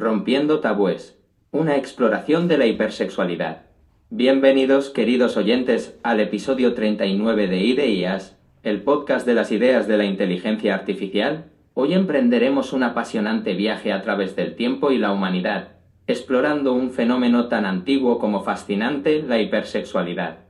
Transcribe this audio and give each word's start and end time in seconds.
Rompiendo 0.00 0.60
tabúes. 0.60 1.18
Una 1.50 1.76
exploración 1.76 2.46
de 2.46 2.56
la 2.56 2.66
hipersexualidad. 2.66 3.62
Bienvenidos, 4.10 4.90
queridos 4.90 5.36
oyentes, 5.36 5.98
al 6.04 6.20
episodio 6.20 6.74
39 6.74 7.48
de 7.48 7.58
IDEIAS, 7.64 8.38
el 8.62 8.82
podcast 8.82 9.26
de 9.26 9.34
las 9.34 9.50
ideas 9.50 9.88
de 9.88 9.98
la 9.98 10.04
inteligencia 10.04 10.76
artificial. 10.76 11.46
Hoy 11.74 11.94
emprenderemos 11.94 12.72
un 12.72 12.84
apasionante 12.84 13.54
viaje 13.54 13.92
a 13.92 14.00
través 14.00 14.36
del 14.36 14.54
tiempo 14.54 14.92
y 14.92 14.98
la 14.98 15.10
humanidad, 15.10 15.70
explorando 16.06 16.74
un 16.74 16.92
fenómeno 16.92 17.48
tan 17.48 17.66
antiguo 17.66 18.20
como 18.20 18.44
fascinante, 18.44 19.24
la 19.24 19.40
hipersexualidad. 19.40 20.47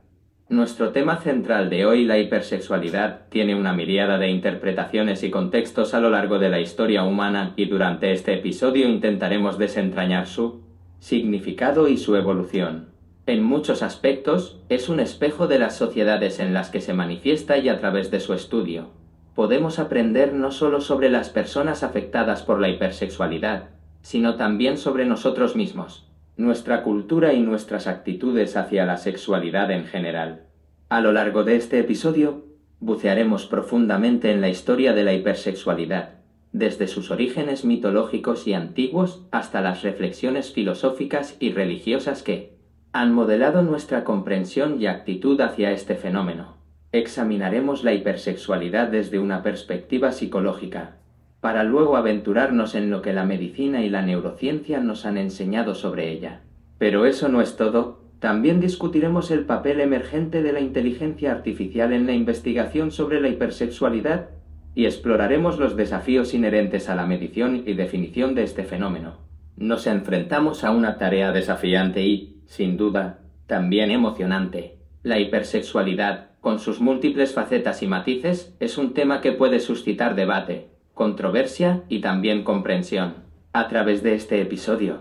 Nuestro 0.49 0.89
tema 0.89 1.17
central 1.17 1.69
de 1.69 1.85
hoy, 1.85 2.05
la 2.05 2.17
hipersexualidad, 2.17 3.27
tiene 3.29 3.53
una 3.53 3.71
miríada 3.71 4.17
de 4.17 4.29
interpretaciones 4.29 5.21
y 5.21 5.29
contextos 5.29 5.93
a 5.93 5.99
lo 5.99 6.09
largo 6.09 6.39
de 6.39 6.49
la 6.49 6.59
historia 6.59 7.03
humana 7.03 7.53
y 7.55 7.65
durante 7.65 8.11
este 8.11 8.33
episodio 8.33 8.89
intentaremos 8.89 9.59
desentrañar 9.59 10.25
su 10.25 10.63
significado 10.97 11.87
y 11.87 11.97
su 11.97 12.15
evolución. 12.15 12.87
En 13.27 13.43
muchos 13.43 13.83
aspectos, 13.83 14.59
es 14.69 14.89
un 14.89 14.99
espejo 14.99 15.45
de 15.45 15.59
las 15.59 15.77
sociedades 15.77 16.39
en 16.39 16.55
las 16.55 16.71
que 16.71 16.81
se 16.81 16.95
manifiesta 16.95 17.59
y 17.59 17.69
a 17.69 17.77
través 17.77 18.09
de 18.09 18.19
su 18.19 18.33
estudio. 18.33 18.89
Podemos 19.35 19.77
aprender 19.77 20.33
no 20.33 20.49
solo 20.49 20.81
sobre 20.81 21.11
las 21.11 21.29
personas 21.29 21.83
afectadas 21.83 22.41
por 22.41 22.59
la 22.59 22.69
hipersexualidad, 22.69 23.65
sino 24.01 24.33
también 24.33 24.79
sobre 24.79 25.05
nosotros 25.05 25.55
mismos 25.55 26.08
nuestra 26.39 26.83
cultura 26.83 27.33
y 27.33 27.41
nuestras 27.41 27.85
actitudes 27.85 28.55
hacia 28.55 28.85
la 28.85 28.95
sexualidad 28.95 29.71
en 29.71 29.83
general. 29.83 30.43
A 30.87 31.01
lo 31.01 31.11
largo 31.11 31.43
de 31.43 31.57
este 31.57 31.79
episodio, 31.79 32.45
bucearemos 32.79 33.45
profundamente 33.45 34.31
en 34.31 34.39
la 34.39 34.47
historia 34.47 34.93
de 34.93 35.03
la 35.03 35.13
hipersexualidad, 35.13 36.21
desde 36.53 36.87
sus 36.87 37.11
orígenes 37.11 37.65
mitológicos 37.65 38.47
y 38.47 38.53
antiguos 38.53 39.27
hasta 39.31 39.59
las 39.59 39.83
reflexiones 39.83 40.53
filosóficas 40.53 41.35
y 41.41 41.51
religiosas 41.51 42.23
que 42.23 42.57
han 42.93 43.13
modelado 43.13 43.61
nuestra 43.61 44.05
comprensión 44.05 44.81
y 44.81 44.87
actitud 44.87 45.41
hacia 45.41 45.71
este 45.73 45.95
fenómeno. 45.95 46.55
Examinaremos 46.93 47.83
la 47.83 47.93
hipersexualidad 47.93 48.87
desde 48.87 49.19
una 49.19 49.43
perspectiva 49.43 50.13
psicológica, 50.13 50.98
para 51.41 51.63
luego 51.63 51.95
aventurarnos 51.95 52.75
en 52.75 52.89
lo 52.89 53.01
que 53.01 53.13
la 53.13 53.25
medicina 53.25 53.83
y 53.83 53.89
la 53.89 54.01
neurociencia 54.01 54.79
nos 54.79 55.05
han 55.05 55.17
enseñado 55.17 55.73
sobre 55.73 56.11
ella. 56.11 56.41
Pero 56.77 57.05
eso 57.05 57.29
no 57.29 57.41
es 57.41 57.55
todo, 57.55 57.99
también 58.19 58.59
discutiremos 58.59 59.31
el 59.31 59.45
papel 59.45 59.79
emergente 59.79 60.43
de 60.43 60.51
la 60.51 60.59
inteligencia 60.59 61.31
artificial 61.31 61.93
en 61.93 62.05
la 62.05 62.13
investigación 62.13 62.91
sobre 62.91 63.21
la 63.21 63.29
hipersexualidad 63.29 64.29
y 64.75 64.85
exploraremos 64.85 65.57
los 65.57 65.77
desafíos 65.77 66.33
inherentes 66.33 66.89
a 66.89 66.95
la 66.95 67.05
medición 67.05 67.63
y 67.65 67.73
definición 67.73 68.35
de 68.35 68.43
este 68.43 68.63
fenómeno. 68.63 69.17
Nos 69.55 69.87
enfrentamos 69.87 70.63
a 70.63 70.71
una 70.71 70.97
tarea 70.97 71.31
desafiante 71.31 72.01
y, 72.05 72.41
sin 72.45 72.77
duda, 72.77 73.19
también 73.47 73.91
emocionante. 73.91 74.77
La 75.01 75.19
hipersexualidad, 75.19 76.31
con 76.41 76.59
sus 76.59 76.81
múltiples 76.81 77.33
facetas 77.33 77.81
y 77.83 77.87
matices, 77.87 78.55
es 78.59 78.77
un 78.77 78.93
tema 78.93 79.21
que 79.21 79.31
puede 79.31 79.59
suscitar 79.59 80.15
debate, 80.15 80.69
controversia 80.99 81.83
y 81.87 82.01
también 82.01 82.43
comprensión. 82.43 83.13
A 83.53 83.69
través 83.69 84.03
de 84.03 84.15
este 84.15 84.41
episodio, 84.41 84.97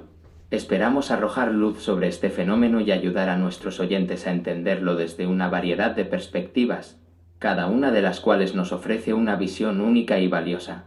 esperamos 0.53 1.11
arrojar 1.11 1.51
luz 1.51 1.83
sobre 1.83 2.07
este 2.07 2.31
fenómeno 2.31 2.81
y 2.81 2.93
ayudar 2.93 3.29
a 3.29 3.37
nuestros 3.37 3.81
oyentes 3.81 4.29
a 4.29 4.31
entenderlo 4.31 4.95
desde 4.95 5.27
una 5.27 5.49
variedad 5.49 5.91
de 5.97 6.05
perspectivas, 6.05 7.01
cada 7.41 7.67
una 7.67 7.91
de 7.91 8.01
las 8.01 8.21
cuales 8.21 8.55
nos 8.55 8.71
ofrece 8.71 9.13
una 9.13 9.35
visión 9.35 9.81
única 9.81 10.21
y 10.21 10.29
valiosa. 10.29 10.85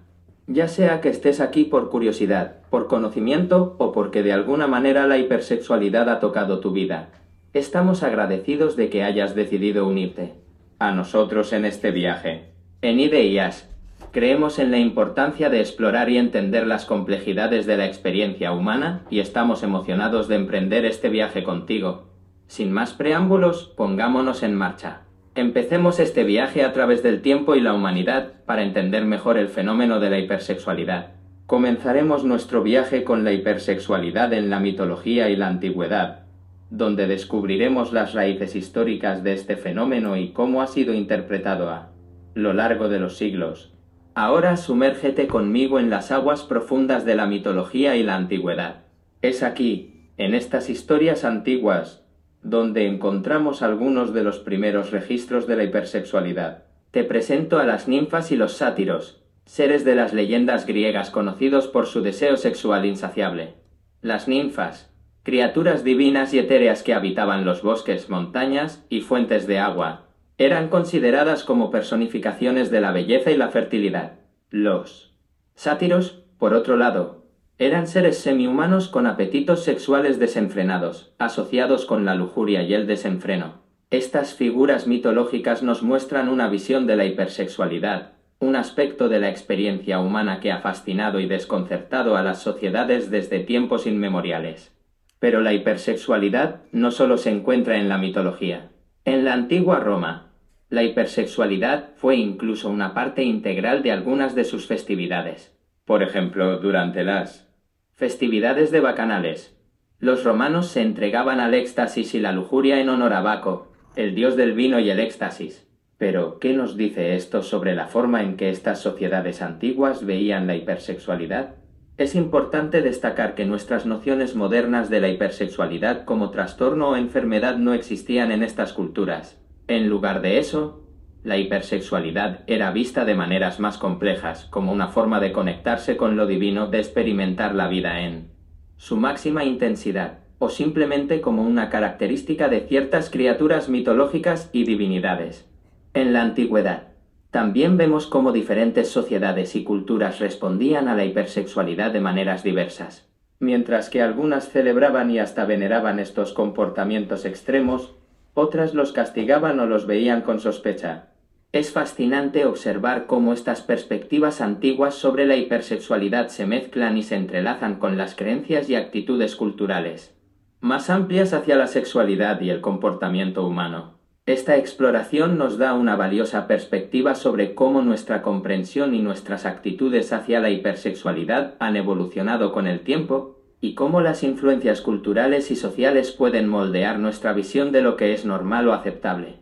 Ya 0.48 0.70
sea 0.70 1.02
que 1.02 1.10
estés 1.10 1.42
aquí 1.42 1.66
por 1.66 1.90
curiosidad, 1.90 2.62
por 2.70 2.88
conocimiento 2.88 3.76
o 3.80 3.92
porque 3.92 4.24
de 4.24 4.32
alguna 4.32 4.68
manera 4.68 5.08
la 5.08 5.18
hipersexualidad 5.18 6.08
ha 6.08 6.22
tocado 6.22 6.62
tu 6.62 6.72
vida, 6.72 7.10
estamos 7.52 8.04
agradecidos 8.04 8.78
de 8.78 8.90
que 8.90 9.04
hayas 9.04 9.36
decidido 9.36 9.86
unirte 9.86 10.36
a 10.80 10.94
nosotros 10.94 11.52
en 11.52 11.66
este 11.66 11.92
viaje. 11.92 12.54
En 12.82 13.02
IDEIAS 13.02 13.71
Creemos 14.12 14.60
en 14.60 14.72
la 14.72 14.78
importancia 14.78 15.50
de 15.50 15.62
explorar 15.62 16.10
y 16.10 16.18
entender 16.18 16.68
las 16.68 16.84
complejidades 16.84 17.66
de 17.66 17.78
la 17.78 17.86
experiencia 17.86 18.52
humana 18.52 19.04
y 19.10 19.22
estamos 19.22 19.64
emocionados 19.64 20.28
de 20.28 20.36
emprender 20.36 20.84
este 20.84 21.08
viaje 21.08 21.44
contigo. 21.44 22.10
Sin 22.46 22.74
más 22.74 22.92
preámbulos, 22.92 23.72
pongámonos 23.78 24.44
en 24.44 24.54
marcha. 24.54 25.04
Empecemos 25.34 26.02
este 26.02 26.26
viaje 26.26 26.66
a 26.66 26.74
través 26.74 27.04
del 27.04 27.22
tiempo 27.22 27.56
y 27.56 27.62
la 27.62 27.74
humanidad 27.74 28.34
para 28.46 28.64
entender 28.64 29.06
mejor 29.06 29.38
el 29.38 29.48
fenómeno 29.48 30.02
de 30.02 30.10
la 30.10 30.20
hipersexualidad. 30.20 31.14
Comenzaremos 31.46 32.26
nuestro 32.26 32.64
viaje 32.64 33.06
con 33.06 33.24
la 33.24 33.32
hipersexualidad 33.32 34.34
en 34.34 34.50
la 34.50 34.60
mitología 34.60 35.30
y 35.30 35.38
la 35.38 35.48
antigüedad, 35.48 36.26
donde 36.70 37.08
descubriremos 37.08 37.94
las 37.94 38.14
raíces 38.14 38.58
históricas 38.58 39.24
de 39.24 39.32
este 39.32 39.56
fenómeno 39.56 40.18
y 40.18 40.34
cómo 40.34 40.62
ha 40.62 40.68
sido 40.68 40.94
interpretado 40.94 41.70
a 41.70 41.92
lo 42.34 42.52
largo 42.52 42.90
de 42.90 43.00
los 43.00 43.16
siglos. 43.16 43.72
Ahora 44.14 44.58
sumérgete 44.58 45.28
conmigo 45.28 45.80
en 45.80 45.90
las 45.90 46.12
aguas 46.12 46.44
profundas 46.44 47.06
de 47.06 47.16
la 47.16 47.28
mitología 47.28 47.96
y 47.96 48.04
la 48.04 48.16
antigüedad. 48.16 48.84
Es 49.22 49.42
aquí, 49.42 50.10
en 50.18 50.34
estas 50.34 50.70
historias 50.70 51.24
antiguas, 51.24 52.04
donde 52.44 52.88
encontramos 52.88 53.62
algunos 53.62 54.14
de 54.14 54.24
los 54.24 54.40
primeros 54.40 54.92
registros 54.92 55.48
de 55.48 55.56
la 55.56 55.64
hipersexualidad. 55.64 56.64
Te 56.92 57.06
presento 57.06 57.58
a 57.58 57.64
las 57.64 57.88
ninfas 57.88 58.34
y 58.34 58.36
los 58.36 58.58
sátiros, 58.58 59.24
seres 59.46 59.86
de 59.86 59.96
las 59.96 60.14
leyendas 60.14 60.66
griegas 60.66 61.10
conocidos 61.10 61.68
por 61.68 61.86
su 61.86 62.02
deseo 62.02 62.36
sexual 62.36 62.86
insaciable. 62.86 63.54
Las 64.02 64.28
ninfas, 64.28 64.92
criaturas 65.24 65.86
divinas 65.86 66.34
y 66.34 66.40
etéreas 66.40 66.84
que 66.84 66.94
habitaban 66.94 67.46
los 67.46 67.62
bosques, 67.62 68.10
montañas 68.10 68.86
y 68.90 69.02
fuentes 69.02 69.48
de 69.48 69.60
agua, 69.60 70.11
eran 70.46 70.70
consideradas 70.70 71.44
como 71.44 71.70
personificaciones 71.70 72.72
de 72.72 72.82
la 72.82 72.92
belleza 72.92 73.30
y 73.30 73.38
la 73.38 73.50
fertilidad. 73.50 74.14
Los 74.50 75.14
sátiros, 75.54 76.24
por 76.40 76.56
otro 76.56 76.78
lado, 76.78 77.26
eran 77.60 77.86
seres 77.86 78.18
semihumanos 78.18 78.88
con 78.88 79.06
apetitos 79.06 79.64
sexuales 79.64 80.18
desenfrenados, 80.18 81.14
asociados 81.20 81.86
con 81.86 82.06
la 82.06 82.16
lujuria 82.16 82.64
y 82.64 82.74
el 82.74 82.88
desenfreno. 82.88 83.62
Estas 83.92 84.34
figuras 84.34 84.88
mitológicas 84.88 85.62
nos 85.62 85.84
muestran 85.84 86.28
una 86.28 86.50
visión 86.50 86.88
de 86.88 86.96
la 86.96 87.06
hipersexualidad, 87.06 88.14
un 88.40 88.56
aspecto 88.56 89.10
de 89.10 89.20
la 89.20 89.30
experiencia 89.30 90.00
humana 90.00 90.40
que 90.40 90.52
ha 90.52 90.62
fascinado 90.62 91.20
y 91.20 91.28
desconcertado 91.28 92.18
a 92.18 92.24
las 92.24 92.42
sociedades 92.42 93.12
desde 93.12 93.42
tiempos 93.42 93.86
inmemoriales. 93.86 94.72
Pero 95.20 95.42
la 95.42 95.54
hipersexualidad 95.54 96.62
no 96.72 96.90
solo 96.90 97.20
se 97.20 97.30
encuentra 97.30 97.78
en 97.78 97.90
la 97.90 98.00
mitología. 98.00 98.72
En 99.06 99.24
la 99.24 99.34
antigua 99.34 99.80
Roma, 99.80 100.31
la 100.72 100.84
hipersexualidad 100.84 101.90
fue 101.98 102.16
incluso 102.16 102.70
una 102.70 102.94
parte 102.94 103.24
integral 103.24 103.84
de 103.84 103.92
algunas 103.92 104.36
de 104.36 104.46
sus 104.46 104.68
festividades. 104.68 105.54
Por 105.84 106.02
ejemplo, 106.02 106.60
durante 106.60 107.04
las 107.04 107.54
festividades 107.92 108.72
de 108.72 108.80
bacanales, 108.80 109.60
los 110.00 110.24
romanos 110.24 110.70
se 110.70 110.82
entregaban 110.82 111.42
al 111.42 111.56
éxtasis 111.56 112.16
y 112.16 112.22
la 112.22 112.32
lujuria 112.32 112.80
en 112.80 112.88
honor 112.88 113.12
a 113.12 113.22
Baco, 113.22 113.74
el 113.98 114.16
dios 114.16 114.38
del 114.38 114.54
vino 114.54 114.80
y 114.80 114.90
el 114.90 115.02
éxtasis. 115.02 115.68
Pero, 115.98 116.40
¿qué 116.40 116.54
nos 116.54 116.78
dice 116.78 117.16
esto 117.16 117.44
sobre 117.44 117.76
la 117.76 117.88
forma 117.88 118.24
en 118.24 118.38
que 118.38 118.50
estas 118.50 118.80
sociedades 118.80 119.42
antiguas 119.42 120.06
veían 120.06 120.48
la 120.48 120.56
hipersexualidad? 120.56 121.56
Es 121.98 122.16
importante 122.16 122.82
destacar 122.82 123.36
que 123.36 123.44
nuestras 123.44 123.86
nociones 123.86 124.36
modernas 124.36 124.90
de 124.90 125.02
la 125.02 125.10
hipersexualidad 125.10 126.06
como 126.06 126.32
trastorno 126.32 126.92
o 126.92 126.96
enfermedad 126.96 127.58
no 127.58 127.74
existían 127.74 128.32
en 128.32 128.42
estas 128.42 128.72
culturas. 128.72 129.41
En 129.72 129.88
lugar 129.88 130.22
de 130.22 130.38
eso, 130.38 130.82
la 131.24 131.38
hipersexualidad 131.38 132.42
era 132.46 132.72
vista 132.72 133.06
de 133.06 133.16
maneras 133.16 133.62
más 133.62 133.78
complejas, 133.78 134.44
como 134.50 134.74
una 134.74 134.90
forma 134.90 135.22
de 135.22 135.32
conectarse 135.32 135.96
con 135.96 136.18
lo 136.18 136.28
divino, 136.28 136.68
de 136.68 136.80
experimentar 136.80 137.56
la 137.56 137.70
vida 137.70 138.02
en 138.02 138.32
su 138.76 138.98
máxima 138.98 139.46
intensidad, 139.46 140.20
o 140.40 140.50
simplemente 140.50 141.22
como 141.22 141.44
una 141.44 141.70
característica 141.70 142.50
de 142.50 142.68
ciertas 142.68 143.10
criaturas 143.10 143.70
mitológicas 143.70 144.50
y 144.52 144.66
divinidades. 144.66 145.50
En 145.94 146.12
la 146.12 146.22
antigüedad, 146.22 146.90
también 147.30 147.78
vemos 147.78 148.08
cómo 148.08 148.34
diferentes 148.34 148.90
sociedades 148.90 149.56
y 149.56 149.64
culturas 149.64 150.20
respondían 150.20 150.90
a 150.90 150.96
la 150.96 151.06
hipersexualidad 151.06 151.94
de 151.94 152.02
maneras 152.02 152.44
diversas. 152.44 153.10
Mientras 153.40 153.90
que 153.90 154.02
algunas 154.02 154.50
celebraban 154.50 155.10
y 155.12 155.20
hasta 155.20 155.46
veneraban 155.46 156.00
estos 156.00 156.34
comportamientos 156.34 157.24
extremos, 157.24 157.96
otras 158.34 158.74
los 158.74 158.92
castigaban 158.92 159.60
o 159.60 159.66
los 159.66 159.88
veían 159.88 160.22
con 160.22 160.40
sospecha. 160.40 161.08
Es 161.52 161.72
fascinante 161.72 162.46
observar 162.46 163.08
cómo 163.08 163.34
estas 163.34 163.62
perspectivas 163.62 164.40
antiguas 164.40 164.96
sobre 164.96 165.26
la 165.26 165.36
hipersexualidad 165.36 166.30
se 166.30 166.46
mezclan 166.46 166.98
y 166.98 167.04
se 167.04 167.16
entrelazan 167.16 167.76
con 167.76 167.98
las 167.98 168.16
creencias 168.16 168.70
y 168.70 168.76
actitudes 168.76 169.36
culturales, 169.36 170.16
más 170.62 170.90
amplias 170.90 171.34
hacia 171.34 171.58
la 171.58 171.68
sexualidad 171.68 172.40
y 172.40 172.52
el 172.52 172.62
comportamiento 172.62 173.46
humano. 173.46 174.00
Esta 174.26 174.56
exploración 174.56 175.38
nos 175.38 175.58
da 175.58 175.74
una 175.74 175.98
valiosa 175.98 176.48
perspectiva 176.48 177.16
sobre 177.16 177.54
cómo 177.54 177.82
nuestra 177.82 178.22
comprensión 178.22 178.94
y 178.94 179.02
nuestras 179.02 179.46
actitudes 179.46 180.14
hacia 180.14 180.40
la 180.40 180.52
hipersexualidad 180.52 181.56
han 181.60 181.76
evolucionado 181.76 182.54
con 182.54 182.68
el 182.68 182.82
tiempo 182.82 183.41
y 183.62 183.76
cómo 183.76 184.02
las 184.02 184.24
influencias 184.24 184.82
culturales 184.82 185.52
y 185.52 185.56
sociales 185.56 186.12
pueden 186.12 186.50
moldear 186.50 186.98
nuestra 186.98 187.32
visión 187.32 187.72
de 187.72 187.84
lo 187.84 187.96
que 187.96 188.14
es 188.14 188.26
normal 188.26 188.68
o 188.68 188.74
aceptable. 188.74 189.36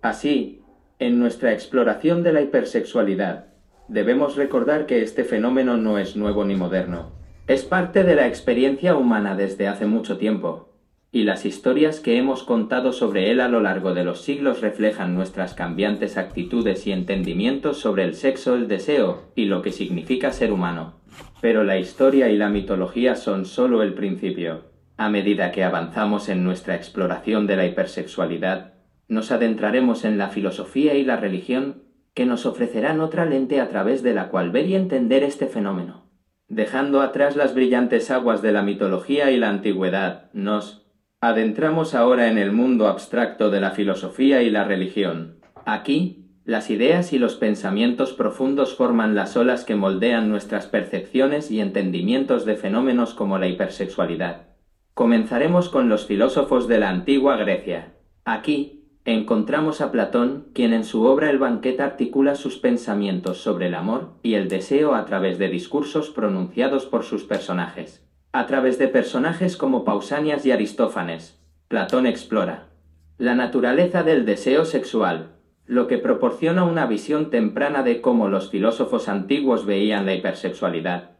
Así, 0.00 0.62
en 0.98 1.18
nuestra 1.18 1.52
exploración 1.52 2.22
de 2.22 2.32
la 2.32 2.40
hipersexualidad, 2.40 3.48
debemos 3.88 4.34
recordar 4.36 4.86
que 4.86 5.02
este 5.02 5.24
fenómeno 5.24 5.76
no 5.76 5.98
es 5.98 6.16
nuevo 6.16 6.44
ni 6.44 6.56
moderno. 6.56 7.12
Es 7.46 7.64
parte 7.64 8.02
de 8.02 8.16
la 8.16 8.26
experiencia 8.26 8.96
humana 8.96 9.36
desde 9.36 9.68
hace 9.68 9.84
mucho 9.84 10.16
tiempo, 10.16 10.70
y 11.16 11.24
las 11.24 11.46
historias 11.46 12.00
que 12.00 12.18
hemos 12.18 12.42
contado 12.42 12.92
sobre 12.92 13.30
él 13.30 13.40
a 13.40 13.48
lo 13.48 13.62
largo 13.62 13.94
de 13.94 14.04
los 14.04 14.20
siglos 14.20 14.60
reflejan 14.60 15.14
nuestras 15.14 15.54
cambiantes 15.54 16.18
actitudes 16.18 16.86
y 16.86 16.92
entendimientos 16.92 17.78
sobre 17.78 18.04
el 18.04 18.14
sexo, 18.14 18.54
el 18.54 18.68
deseo 18.68 19.32
y 19.34 19.46
lo 19.46 19.62
que 19.62 19.72
significa 19.72 20.30
ser 20.30 20.52
humano. 20.52 21.00
Pero 21.40 21.64
la 21.64 21.78
historia 21.78 22.28
y 22.28 22.36
la 22.36 22.50
mitología 22.50 23.16
son 23.16 23.46
solo 23.46 23.82
el 23.82 23.94
principio. 23.94 24.64
A 24.98 25.08
medida 25.08 25.52
que 25.52 25.64
avanzamos 25.64 26.28
en 26.28 26.44
nuestra 26.44 26.76
exploración 26.76 27.46
de 27.46 27.56
la 27.56 27.64
hipersexualidad, 27.64 28.74
nos 29.08 29.32
adentraremos 29.32 30.04
en 30.04 30.18
la 30.18 30.28
filosofía 30.28 30.96
y 30.96 31.02
la 31.02 31.16
religión 31.16 31.84
que 32.12 32.26
nos 32.26 32.44
ofrecerán 32.44 33.00
otra 33.00 33.24
lente 33.24 33.62
a 33.62 33.70
través 33.70 34.02
de 34.02 34.12
la 34.12 34.28
cual 34.28 34.50
ver 34.50 34.66
y 34.66 34.74
entender 34.74 35.22
este 35.22 35.46
fenómeno. 35.46 36.10
Dejando 36.48 37.00
atrás 37.00 37.36
las 37.36 37.54
brillantes 37.54 38.10
aguas 38.10 38.42
de 38.42 38.52
la 38.52 38.60
mitología 38.60 39.30
y 39.30 39.38
la 39.38 39.48
antigüedad, 39.48 40.30
nos 40.34 40.85
adentramos 41.20 41.94
ahora 41.94 42.28
en 42.28 42.38
el 42.38 42.52
mundo 42.52 42.88
abstracto 42.88 43.50
de 43.50 43.60
la 43.60 43.70
filosofía 43.70 44.42
y 44.42 44.50
la 44.50 44.64
religión. 44.64 45.40
Aquí, 45.64 46.26
las 46.44 46.70
ideas 46.70 47.12
y 47.12 47.18
los 47.18 47.34
pensamientos 47.34 48.12
profundos 48.12 48.76
forman 48.76 49.14
las 49.14 49.36
olas 49.36 49.64
que 49.64 49.74
moldean 49.74 50.28
nuestras 50.28 50.66
percepciones 50.66 51.50
y 51.50 51.60
entendimientos 51.60 52.44
de 52.44 52.56
fenómenos 52.56 53.14
como 53.14 53.38
la 53.38 53.48
hipersexualidad. 53.48 54.48
Comenzaremos 54.94 55.68
con 55.68 55.88
los 55.88 56.06
filósofos 56.06 56.68
de 56.68 56.78
la 56.78 56.90
antigua 56.90 57.36
Grecia. 57.36 57.94
Aquí 58.24 58.84
encontramos 59.04 59.80
a 59.80 59.90
Platón, 59.90 60.48
quien 60.54 60.72
en 60.72 60.84
su 60.84 61.04
obra 61.04 61.30
El 61.30 61.38
banquete 61.38 61.82
articula 61.82 62.34
sus 62.34 62.58
pensamientos 62.58 63.38
sobre 63.38 63.66
el 63.66 63.74
amor 63.74 64.18
y 64.22 64.34
el 64.34 64.48
deseo 64.48 64.94
a 64.94 65.04
través 65.04 65.38
de 65.38 65.48
discursos 65.48 66.10
pronunciados 66.10 66.86
por 66.86 67.02
sus 67.02 67.24
personajes. 67.24 68.05
A 68.32 68.46
través 68.46 68.78
de 68.78 68.88
personajes 68.88 69.56
como 69.56 69.84
Pausanias 69.84 70.44
y 70.44 70.52
Aristófanes, 70.52 71.40
Platón 71.68 72.06
explora 72.06 72.68
la 73.18 73.34
naturaleza 73.34 74.02
del 74.02 74.26
deseo 74.26 74.66
sexual, 74.66 75.30
lo 75.64 75.86
que 75.86 75.96
proporciona 75.96 76.64
una 76.64 76.86
visión 76.86 77.30
temprana 77.30 77.82
de 77.82 78.02
cómo 78.02 78.28
los 78.28 78.50
filósofos 78.50 79.08
antiguos 79.08 79.64
veían 79.64 80.04
la 80.04 80.14
hipersexualidad. 80.14 81.12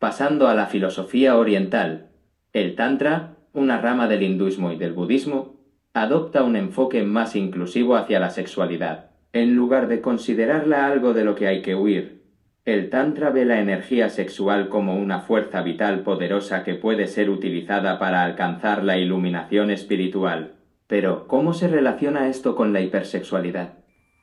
Pasando 0.00 0.48
a 0.48 0.54
la 0.54 0.66
filosofía 0.66 1.38
oriental, 1.38 2.10
el 2.52 2.74
Tantra, 2.74 3.36
una 3.52 3.80
rama 3.80 4.08
del 4.08 4.24
hinduismo 4.24 4.72
y 4.72 4.76
del 4.76 4.94
budismo, 4.94 5.54
adopta 5.94 6.42
un 6.42 6.56
enfoque 6.56 7.04
más 7.04 7.36
inclusivo 7.36 7.94
hacia 7.94 8.18
la 8.18 8.30
sexualidad. 8.30 9.12
En 9.32 9.54
lugar 9.54 9.86
de 9.86 10.00
considerarla 10.00 10.86
algo 10.86 11.14
de 11.14 11.24
lo 11.24 11.36
que 11.36 11.46
hay 11.46 11.62
que 11.62 11.76
huir, 11.76 12.23
el 12.64 12.88
Tantra 12.88 13.28
ve 13.28 13.44
la 13.44 13.60
energía 13.60 14.08
sexual 14.08 14.70
como 14.70 14.96
una 14.96 15.20
fuerza 15.20 15.60
vital 15.60 16.00
poderosa 16.00 16.64
que 16.64 16.74
puede 16.74 17.08
ser 17.08 17.28
utilizada 17.28 17.98
para 17.98 18.22
alcanzar 18.22 18.82
la 18.82 18.96
iluminación 18.96 19.70
espiritual. 19.70 20.54
Pero, 20.86 21.26
¿cómo 21.28 21.52
se 21.52 21.68
relaciona 21.68 22.28
esto 22.28 22.56
con 22.56 22.72
la 22.72 22.80
hipersexualidad? 22.80 23.74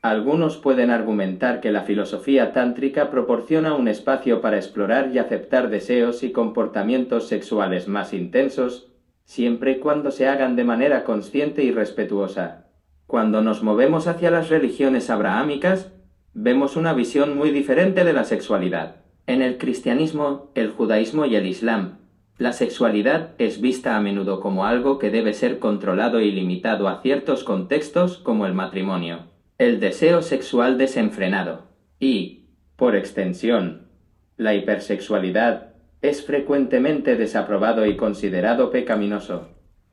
Algunos 0.01 0.57
pueden 0.57 0.89
argumentar 0.89 1.61
que 1.61 1.71
la 1.71 1.83
filosofía 1.83 2.51
tántrica 2.51 3.11
proporciona 3.11 3.75
un 3.75 3.88
espacio 3.88 4.41
para 4.41 4.57
explorar 4.57 5.11
y 5.13 5.19
aceptar 5.19 5.69
deseos 5.69 6.23
y 6.23 6.31
comportamientos 6.31 7.27
sexuales 7.27 7.88
más 7.88 8.11
intensos, 8.11 8.91
siempre 9.23 9.73
y 9.73 9.79
cuando 9.79 10.09
se 10.09 10.27
hagan 10.27 10.55
de 10.55 10.63
manera 10.63 11.03
consciente 11.03 11.63
y 11.63 11.71
respetuosa. 11.71 12.65
Cuando 13.05 13.43
nos 13.43 13.61
movemos 13.61 14.07
hacia 14.07 14.31
las 14.31 14.49
religiones 14.49 15.11
abrahámicas, 15.11 15.93
vemos 16.33 16.75
una 16.75 16.94
visión 16.94 17.38
muy 17.38 17.51
diferente 17.51 18.04
de 18.04 18.13
la 18.13 18.24
sexualidad. 18.24 18.98
En 19.28 19.42
el 19.42 19.57
cristianismo, 19.57 20.51
el 20.56 20.69
judaísmo 20.69 21.25
y 21.25 21.36
el 21.36 21.45
islam, 21.45 22.00
la 22.38 22.54
sexualidad 22.54 23.31
es 23.38 23.62
vista 23.62 23.95
a 23.95 24.01
menudo 24.01 24.39
como 24.39 24.66
algo 24.66 24.98
que 25.00 25.12
debe 25.12 25.33
ser 25.33 25.60
controlado 25.60 26.22
y 26.22 26.31
limitado 26.31 26.88
a 26.88 27.01
ciertos 27.01 27.44
contextos 27.44 28.18
como 28.18 28.45
el 28.45 28.54
matrimonio 28.54 29.31
el 29.62 29.80
deseo 29.80 30.24
sexual 30.24 30.80
desenfrenado 30.80 31.68
y, 32.00 32.48
por 32.77 32.95
extensión, 32.95 33.89
la 34.36 34.56
hipersexualidad 34.56 35.74
es 36.01 36.25
frecuentemente 36.25 37.16
desaprobado 37.16 37.86
y 37.86 37.95
considerado 37.95 38.72
pecaminoso. 38.72 39.50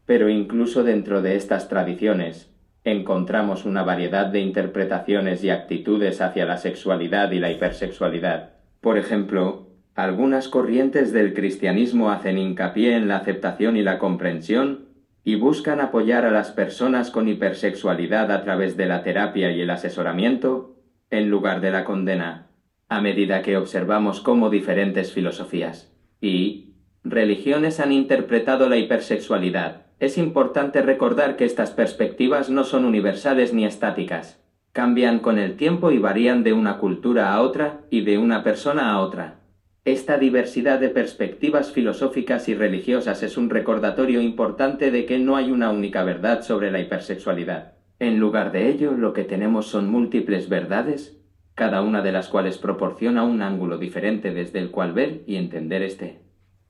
Pero 0.06 0.31
incluso 0.31 0.84
dentro 0.84 1.20
de 1.20 1.37
estas 1.37 1.69
tradiciones 1.69 2.50
encontramos 2.93 3.64
una 3.64 3.82
variedad 3.82 4.26
de 4.26 4.40
interpretaciones 4.40 5.44
y 5.44 5.50
actitudes 5.50 6.20
hacia 6.20 6.46
la 6.46 6.56
sexualidad 6.56 7.31
y 7.32 7.38
la 7.38 7.50
hipersexualidad. 7.50 8.50
Por 8.81 8.99
ejemplo, 8.99 9.69
algunas 9.94 10.49
corrientes 10.49 11.12
del 11.12 11.35
cristianismo 11.35 12.11
hacen 12.11 12.38
hincapié 12.38 12.94
en 12.94 13.08
la 13.08 13.17
aceptación 13.17 13.76
y 13.76 13.82
la 13.82 13.99
comprensión 13.99 14.87
y 15.25 15.35
buscan 15.35 15.81
apoyar 15.81 16.25
a 16.25 16.31
las 16.31 16.52
personas 16.52 17.11
con 17.11 17.29
hipersexualidad 17.29 18.31
a 18.31 18.43
través 18.44 18.76
de 18.76 18.87
la 18.87 19.02
terapia 19.02 19.50
y 19.50 19.61
el 19.61 19.70
asesoramiento 19.70 20.76
en 21.11 21.29
lugar 21.31 21.61
de 21.61 21.70
la 21.70 21.84
condena, 21.84 22.46
a 22.88 23.00
medida 23.00 23.43
que 23.43 23.56
observamos 23.56 24.20
cómo 24.20 24.50
diferentes 24.50 25.12
filosofías 25.12 25.93
y 26.20 26.75
religiones 27.05 27.81
han 27.81 27.93
interpretado 27.93 28.69
la 28.69 28.76
hipersexualidad. 28.76 29.88
Es 30.00 30.16
importante 30.16 30.80
recordar 30.80 31.36
que 31.36 31.44
estas 31.44 31.72
perspectivas 31.72 32.50
no 32.50 32.62
son 32.62 32.84
universales 32.84 33.52
ni 33.52 33.64
estáticas. 33.64 34.40
Cambian 34.72 35.18
con 35.18 35.38
el 35.38 35.56
tiempo 35.56 35.90
y 35.90 35.98
varían 35.98 36.44
de 36.44 36.52
una 36.52 36.78
cultura 36.78 37.32
a 37.32 37.40
otra 37.40 37.80
y 37.90 38.02
de 38.02 38.16
una 38.16 38.44
persona 38.44 38.92
a 38.92 39.00
otra. 39.00 39.40
Esta 39.84 40.16
diversidad 40.16 40.78
de 40.78 40.90
perspectivas 40.90 41.72
filosóficas 41.72 42.48
y 42.48 42.54
religiosas 42.54 43.24
es 43.24 43.36
un 43.36 43.50
recordatorio 43.50 44.20
importante 44.20 44.92
de 44.92 45.04
que 45.04 45.18
no 45.18 45.34
hay 45.34 45.50
una 45.50 45.70
única 45.70 46.04
verdad 46.04 46.42
sobre 46.42 46.70
la 46.70 46.78
hipersexualidad. 46.78 47.72
En 47.98 48.20
lugar 48.20 48.52
de 48.52 48.68
ello, 48.68 48.92
lo 48.92 49.12
que 49.12 49.24
tenemos 49.24 49.66
son 49.66 49.90
múltiples 49.90 50.48
verdades, 50.48 51.18
cada 51.56 51.82
una 51.82 52.02
de 52.02 52.12
las 52.12 52.28
cuales 52.28 52.58
proporciona 52.58 53.24
un 53.24 53.42
ángulo 53.42 53.78
diferente 53.78 54.32
desde 54.32 54.60
el 54.60 54.70
cual 54.70 54.92
ver 54.92 55.22
y 55.26 55.34
entender 55.34 55.82
este 55.82 56.20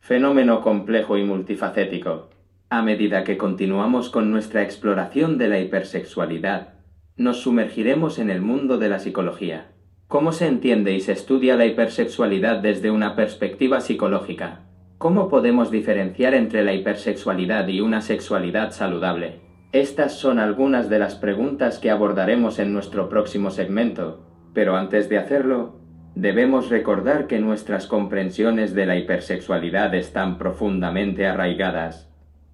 fenómeno 0.00 0.62
complejo 0.62 1.19
y 1.19 1.25
multifacético. 1.25 2.30
A 2.70 2.82
medida 2.82 3.25
que 3.25 3.38
continuamos 3.38 4.11
con 4.11 4.31
nuestra 4.31 4.62
exploración 4.62 5.38
de 5.38 5.49
la 5.49 5.59
hipersexualidad, 5.59 6.75
nos 7.16 7.40
sumergiremos 7.40 8.19
en 8.19 8.28
el 8.28 8.42
mundo 8.42 8.76
de 8.76 8.90
la 8.90 8.99
psicología. 8.99 9.69
¿Cómo 10.07 10.33
se 10.33 10.49
entiende 10.49 10.92
y 10.92 11.00
se 11.00 11.12
estudia 11.12 11.57
la 11.57 11.64
hipersexualidad 11.64 12.59
desde 12.59 12.90
una 12.90 13.16
perspectiva 13.16 13.81
psicológica? 13.81 14.66
¿Cómo 14.99 15.31
podemos 15.31 15.71
diferenciar 15.71 16.35
entre 16.35 16.62
la 16.62 16.75
hipersexualidad 16.75 17.66
y 17.69 17.81
una 17.81 18.02
sexualidad 18.02 18.73
saludable? 18.73 19.40
Estas 19.73 20.19
son 20.19 20.38
algunas 20.38 20.90
de 20.90 20.99
las 20.99 21.14
preguntas 21.14 21.78
que 21.78 21.90
abordaremos 21.90 22.59
en 22.59 22.75
nuestro 22.75 23.09
próximo 23.09 23.50
segmento, 23.50 24.26
pero 24.52 24.76
antes 24.76 25.09
de 25.09 25.16
hacerlo, 25.16 25.81
debemos 26.14 26.69
recordar 26.69 27.28
que 27.28 27.38
nuestras 27.38 27.87
comprensiones 27.87 28.75
de 28.75 28.85
la 28.85 28.97
hipersexualidad 28.97 29.95
están 29.95 30.37
profundamente 30.37 31.26
arraigadas 31.26 32.08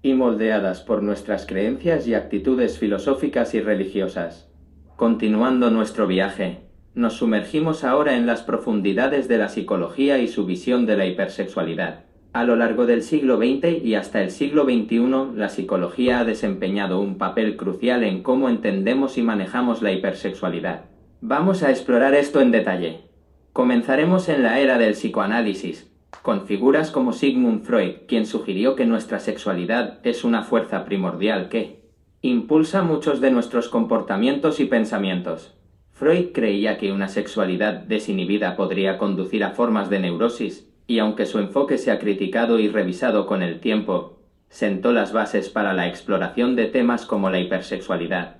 y 0.05 0.13
moldeadas 0.13 0.81
por 0.81 1.01
nuestras 1.01 1.47
creencias 1.47 2.07
y 2.07 2.13
actitudes 2.13 2.77
filosóficas 2.77 3.55
y 3.55 3.59
religiosas. 3.59 4.47
Continuando 4.95 5.71
nuestro 5.71 6.05
viaje, 6.05 6.59
nos 6.93 7.13
sumergimos 7.13 7.83
ahora 7.83 8.15
en 8.15 8.27
las 8.27 8.43
profundidades 8.43 9.27
de 9.27 9.39
la 9.39 9.49
psicología 9.49 10.19
y 10.19 10.27
su 10.27 10.45
visión 10.45 10.85
de 10.85 10.95
la 10.95 11.07
hipersexualidad. 11.07 12.01
A 12.33 12.43
lo 12.43 12.55
largo 12.55 12.85
del 12.85 13.01
siglo 13.01 13.37
XX 13.37 13.83
y 13.83 13.95
hasta 13.95 14.21
el 14.21 14.29
siglo 14.29 14.65
XXI, 14.65 15.33
la 15.33 15.49
psicología 15.49 16.19
ha 16.19 16.23
desempeñado 16.23 17.01
un 17.01 17.17
papel 17.17 17.57
crucial 17.57 18.03
en 18.03 18.21
cómo 18.21 18.47
entendemos 18.49 19.17
y 19.17 19.23
manejamos 19.23 19.81
la 19.81 19.91
hipersexualidad. 19.91 20.85
Vamos 21.21 21.63
a 21.63 21.71
explorar 21.71 22.13
esto 22.13 22.41
en 22.41 22.51
detalle. 22.51 22.99
Comenzaremos 23.53 24.29
en 24.29 24.43
la 24.43 24.59
era 24.59 24.77
del 24.77 24.93
psicoanálisis, 24.93 25.94
con 26.21 26.45
figuras 26.47 26.91
como 26.91 27.13
Sigmund 27.13 27.63
Freud, 27.63 28.07
quien 28.07 28.25
sugirió 28.25 28.75
que 28.75 28.85
nuestra 28.85 29.19
sexualidad 29.19 29.99
es 30.03 30.23
una 30.23 30.43
fuerza 30.43 30.85
primordial 30.85 31.49
que 31.49 31.85
impulsa 32.21 32.81
muchos 32.81 33.21
de 33.21 33.31
nuestros 33.31 33.69
comportamientos 33.69 34.59
y 34.59 34.65
pensamientos. 34.65 35.55
Freud 35.91 36.33
creía 36.33 36.77
que 36.77 36.91
una 36.91 37.07
sexualidad 37.07 37.75
desinhibida 37.75 38.55
podría 38.55 38.97
conducir 38.97 39.43
a 39.43 39.51
formas 39.51 39.89
de 39.89 39.99
neurosis, 39.99 40.69
y 40.87 40.99
aunque 40.99 41.25
su 41.25 41.39
enfoque 41.39 41.77
se 41.77 41.91
ha 41.91 41.99
criticado 41.99 42.59
y 42.59 42.67
revisado 42.67 43.25
con 43.25 43.41
el 43.41 43.59
tiempo, 43.59 44.19
sentó 44.49 44.91
las 44.91 45.13
bases 45.13 45.49
para 45.49 45.73
la 45.73 45.87
exploración 45.87 46.55
de 46.55 46.65
temas 46.65 47.05
como 47.05 47.29
la 47.29 47.39
hipersexualidad. 47.39 48.37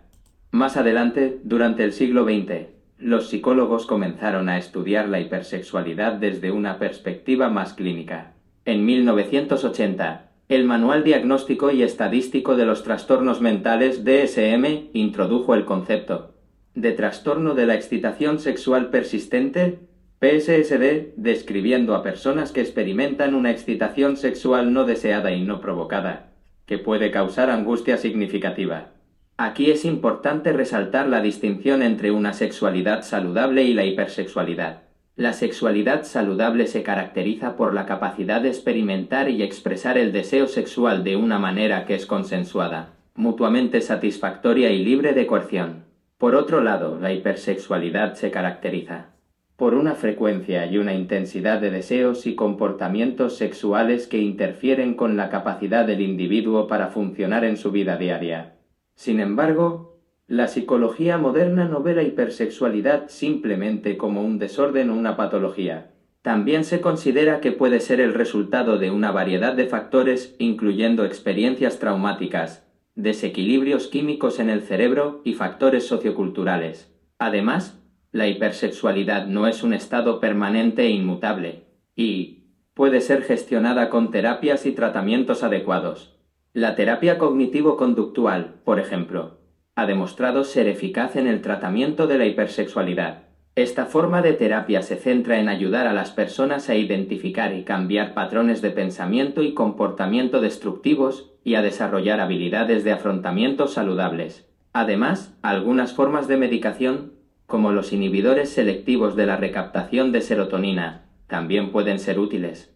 Más 0.52 0.78
adelante, 0.78 1.40
durante 1.44 1.84
el 1.84 1.94
siglo 1.94 2.24
XX, 2.26 2.75
los 2.98 3.30
psicólogos 3.30 3.86
comenzaron 3.86 4.50
a 4.50 4.58
estudiar 4.58 5.10
la 5.10 5.20
hipersexualidad 5.20 6.14
desde 6.14 6.52
una 6.52 6.80
perspectiva 6.80 7.50
más 7.50 7.74
clínica. 7.74 8.34
En 8.64 8.86
1980, 8.86 10.32
el 10.48 10.64
Manual 10.64 11.04
Diagnóstico 11.04 11.72
y 11.72 11.84
Estadístico 11.84 12.56
de 12.56 12.66
los 12.66 12.84
Trastornos 12.84 13.42
Mentales 13.42 14.04
DSM 14.06 14.90
introdujo 14.94 15.56
el 15.56 15.66
concepto 15.66 16.36
de 16.76 16.92
trastorno 16.92 17.56
de 17.56 17.66
la 17.66 17.76
excitación 17.76 18.38
sexual 18.38 18.90
persistente 18.90 19.80
PSSD 20.20 21.14
describiendo 21.16 21.96
a 21.96 22.04
personas 22.04 22.52
que 22.52 22.62
experimentan 22.62 23.34
una 23.34 23.52
excitación 23.52 24.18
sexual 24.18 24.74
no 24.74 24.86
deseada 24.86 25.32
y 25.32 25.44
no 25.44 25.62
provocada, 25.62 26.34
que 26.66 26.78
puede 26.78 27.12
causar 27.12 27.50
angustia 27.50 27.98
significativa. 27.98 28.95
Aquí 29.38 29.70
es 29.70 29.84
importante 29.84 30.54
resaltar 30.54 31.10
la 31.10 31.22
distinción 31.22 31.82
entre 31.82 32.12
una 32.12 32.32
sexualidad 32.32 33.02
saludable 33.04 33.64
y 33.64 33.74
la 33.74 33.84
hipersexualidad. 33.84 34.84
La 35.18 35.34
sexualidad 35.34 36.04
saludable 36.04 36.68
se 36.68 36.84
caracteriza 36.84 37.58
por 37.58 37.74
la 37.74 37.86
capacidad 37.86 38.40
de 38.42 38.48
experimentar 38.48 39.30
y 39.30 39.44
expresar 39.44 39.98
el 39.98 40.14
deseo 40.14 40.48
sexual 40.48 41.04
de 41.04 41.18
una 41.18 41.38
manera 41.38 41.86
que 41.86 41.96
es 41.96 42.06
consensuada, 42.06 42.94
mutuamente 43.14 43.82
satisfactoria 43.82 44.72
y 44.72 44.86
libre 44.86 45.14
de 45.14 45.28
coerción. 45.28 45.84
Por 46.18 46.36
otro 46.36 46.62
lado, 46.62 46.98
la 46.98 47.12
hipersexualidad 47.12 48.14
se 48.14 48.32
caracteriza 48.32 49.16
por 49.58 49.74
una 49.74 49.96
frecuencia 49.96 50.66
y 50.66 50.78
una 50.78 50.94
intensidad 50.94 51.62
de 51.62 51.72
deseos 51.72 52.28
y 52.28 52.36
comportamientos 52.36 53.38
sexuales 53.38 54.08
que 54.08 54.18
interfieren 54.18 54.96
con 54.96 55.16
la 55.16 55.30
capacidad 55.30 55.86
del 55.86 56.02
individuo 56.02 56.68
para 56.68 56.88
funcionar 56.88 57.46
en 57.46 57.56
su 57.56 57.72
vida 57.72 57.96
diaria. 57.96 58.55
Sin 58.96 59.20
embargo, 59.20 60.00
la 60.28 60.48
psicología 60.48 61.18
moderna 61.18 61.66
no 61.66 61.84
ve 61.84 61.94
la 61.94 62.04
hipersexualidad 62.04 63.10
simplemente 63.10 63.98
como 63.98 64.24
un 64.24 64.40
desorden 64.40 64.90
o 64.90 64.96
una 64.96 65.16
patología. 65.16 65.92
También 66.24 66.64
se 66.64 66.82
considera 66.82 67.40
que 67.42 67.52
puede 67.52 67.80
ser 67.80 68.00
el 68.02 68.16
resultado 68.16 68.80
de 68.80 68.90
una 68.90 69.12
variedad 69.12 69.54
de 69.54 69.68
factores 69.68 70.36
incluyendo 70.40 71.06
experiencias 71.06 71.78
traumáticas, 71.78 72.66
desequilibrios 72.96 73.88
químicos 73.88 74.40
en 74.40 74.50
el 74.50 74.62
cerebro 74.62 75.22
y 75.24 75.36
factores 75.36 75.86
socioculturales. 75.86 76.92
Además, 77.20 77.80
la 78.12 78.28
hipersexualidad 78.28 79.28
no 79.28 79.46
es 79.46 79.62
un 79.62 79.74
estado 79.74 80.20
permanente 80.20 80.84
e 80.84 80.90
inmutable, 80.90 81.66
y 81.96 82.46
puede 82.74 83.02
ser 83.02 83.22
gestionada 83.22 83.90
con 83.90 84.10
terapias 84.10 84.66
y 84.66 84.72
tratamientos 84.72 85.44
adecuados. 85.44 86.15
La 86.56 86.74
terapia 86.76 87.18
cognitivo-conductual, 87.18 88.62
por 88.64 88.80
ejemplo, 88.80 89.40
ha 89.76 89.86
demostrado 89.86 90.46
ser 90.46 90.70
eficaz 90.70 91.18
en 91.18 91.28
el 91.28 91.42
tratamiento 91.42 92.08
de 92.08 92.18
la 92.18 92.28
hipersexualidad. 92.28 93.24
Esta 93.56 93.88
forma 93.88 94.22
de 94.22 94.32
terapia 94.32 94.82
se 94.82 94.96
centra 94.96 95.42
en 95.42 95.50
ayudar 95.50 95.86
a 95.86 95.92
las 95.92 96.12
personas 96.12 96.70
a 96.70 96.76
identificar 96.76 97.54
y 97.54 97.66
cambiar 97.66 98.14
patrones 98.14 98.62
de 98.62 98.70
pensamiento 98.70 99.44
y 99.44 99.54
comportamiento 99.54 100.40
destructivos 100.40 101.34
y 101.44 101.56
a 101.56 101.62
desarrollar 101.62 102.22
habilidades 102.22 102.86
de 102.86 102.94
afrontamiento 102.94 103.68
saludables. 103.68 104.50
Además, 104.72 105.38
algunas 105.42 105.92
formas 105.92 106.30
de 106.30 106.38
medicación, 106.38 107.16
como 107.48 107.74
los 107.74 107.92
inhibidores 107.92 108.48
selectivos 108.48 109.18
de 109.18 109.26
la 109.26 109.36
recaptación 109.36 110.14
de 110.14 110.22
serotonina, 110.22 111.10
también 111.28 111.74
pueden 111.74 112.00
ser 112.00 112.18
útiles. 112.18 112.74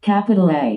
Capital 0.00 0.50
A. 0.50 0.72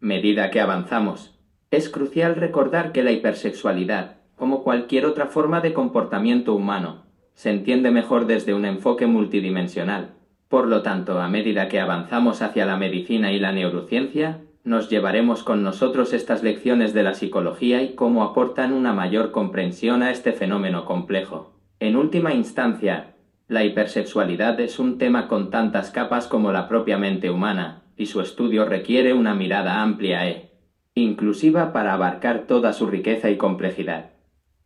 Medida 0.00 0.50
que 0.50 0.60
avanzamos, 0.60 1.31
es 1.72 1.88
crucial 1.88 2.36
recordar 2.36 2.92
que 2.92 3.02
la 3.02 3.12
hipersexualidad, 3.12 4.18
como 4.36 4.62
cualquier 4.62 5.06
otra 5.06 5.26
forma 5.26 5.62
de 5.62 5.72
comportamiento 5.72 6.54
humano, 6.54 7.06
se 7.32 7.48
entiende 7.48 7.90
mejor 7.90 8.26
desde 8.26 8.52
un 8.52 8.66
enfoque 8.66 9.06
multidimensional. 9.06 10.10
Por 10.48 10.68
lo 10.68 10.82
tanto, 10.82 11.18
a 11.18 11.28
medida 11.28 11.68
que 11.68 11.80
avanzamos 11.80 12.42
hacia 12.42 12.66
la 12.66 12.76
medicina 12.76 13.32
y 13.32 13.38
la 13.38 13.52
neurociencia, 13.52 14.42
nos 14.64 14.90
llevaremos 14.90 15.42
con 15.42 15.62
nosotros 15.62 16.12
estas 16.12 16.42
lecciones 16.42 16.92
de 16.92 17.04
la 17.04 17.14
psicología 17.14 17.82
y 17.82 17.94
cómo 17.94 18.22
aportan 18.22 18.74
una 18.74 18.92
mayor 18.92 19.30
comprensión 19.30 20.02
a 20.02 20.10
este 20.10 20.32
fenómeno 20.32 20.84
complejo. 20.84 21.54
En 21.80 21.96
última 21.96 22.34
instancia, 22.34 23.14
la 23.48 23.64
hipersexualidad 23.64 24.60
es 24.60 24.78
un 24.78 24.98
tema 24.98 25.26
con 25.26 25.48
tantas 25.48 25.90
capas 25.90 26.26
como 26.26 26.52
la 26.52 26.68
propia 26.68 26.98
mente 26.98 27.30
humana, 27.30 27.82
y 27.96 28.06
su 28.06 28.20
estudio 28.20 28.66
requiere 28.66 29.14
una 29.14 29.34
mirada 29.34 29.82
amplia 29.82 30.28
e 30.28 30.51
inclusiva 30.94 31.72
para 31.72 31.94
abarcar 31.94 32.46
toda 32.46 32.72
su 32.72 32.86
riqueza 32.86 33.30
y 33.30 33.36
complejidad. 33.36 34.10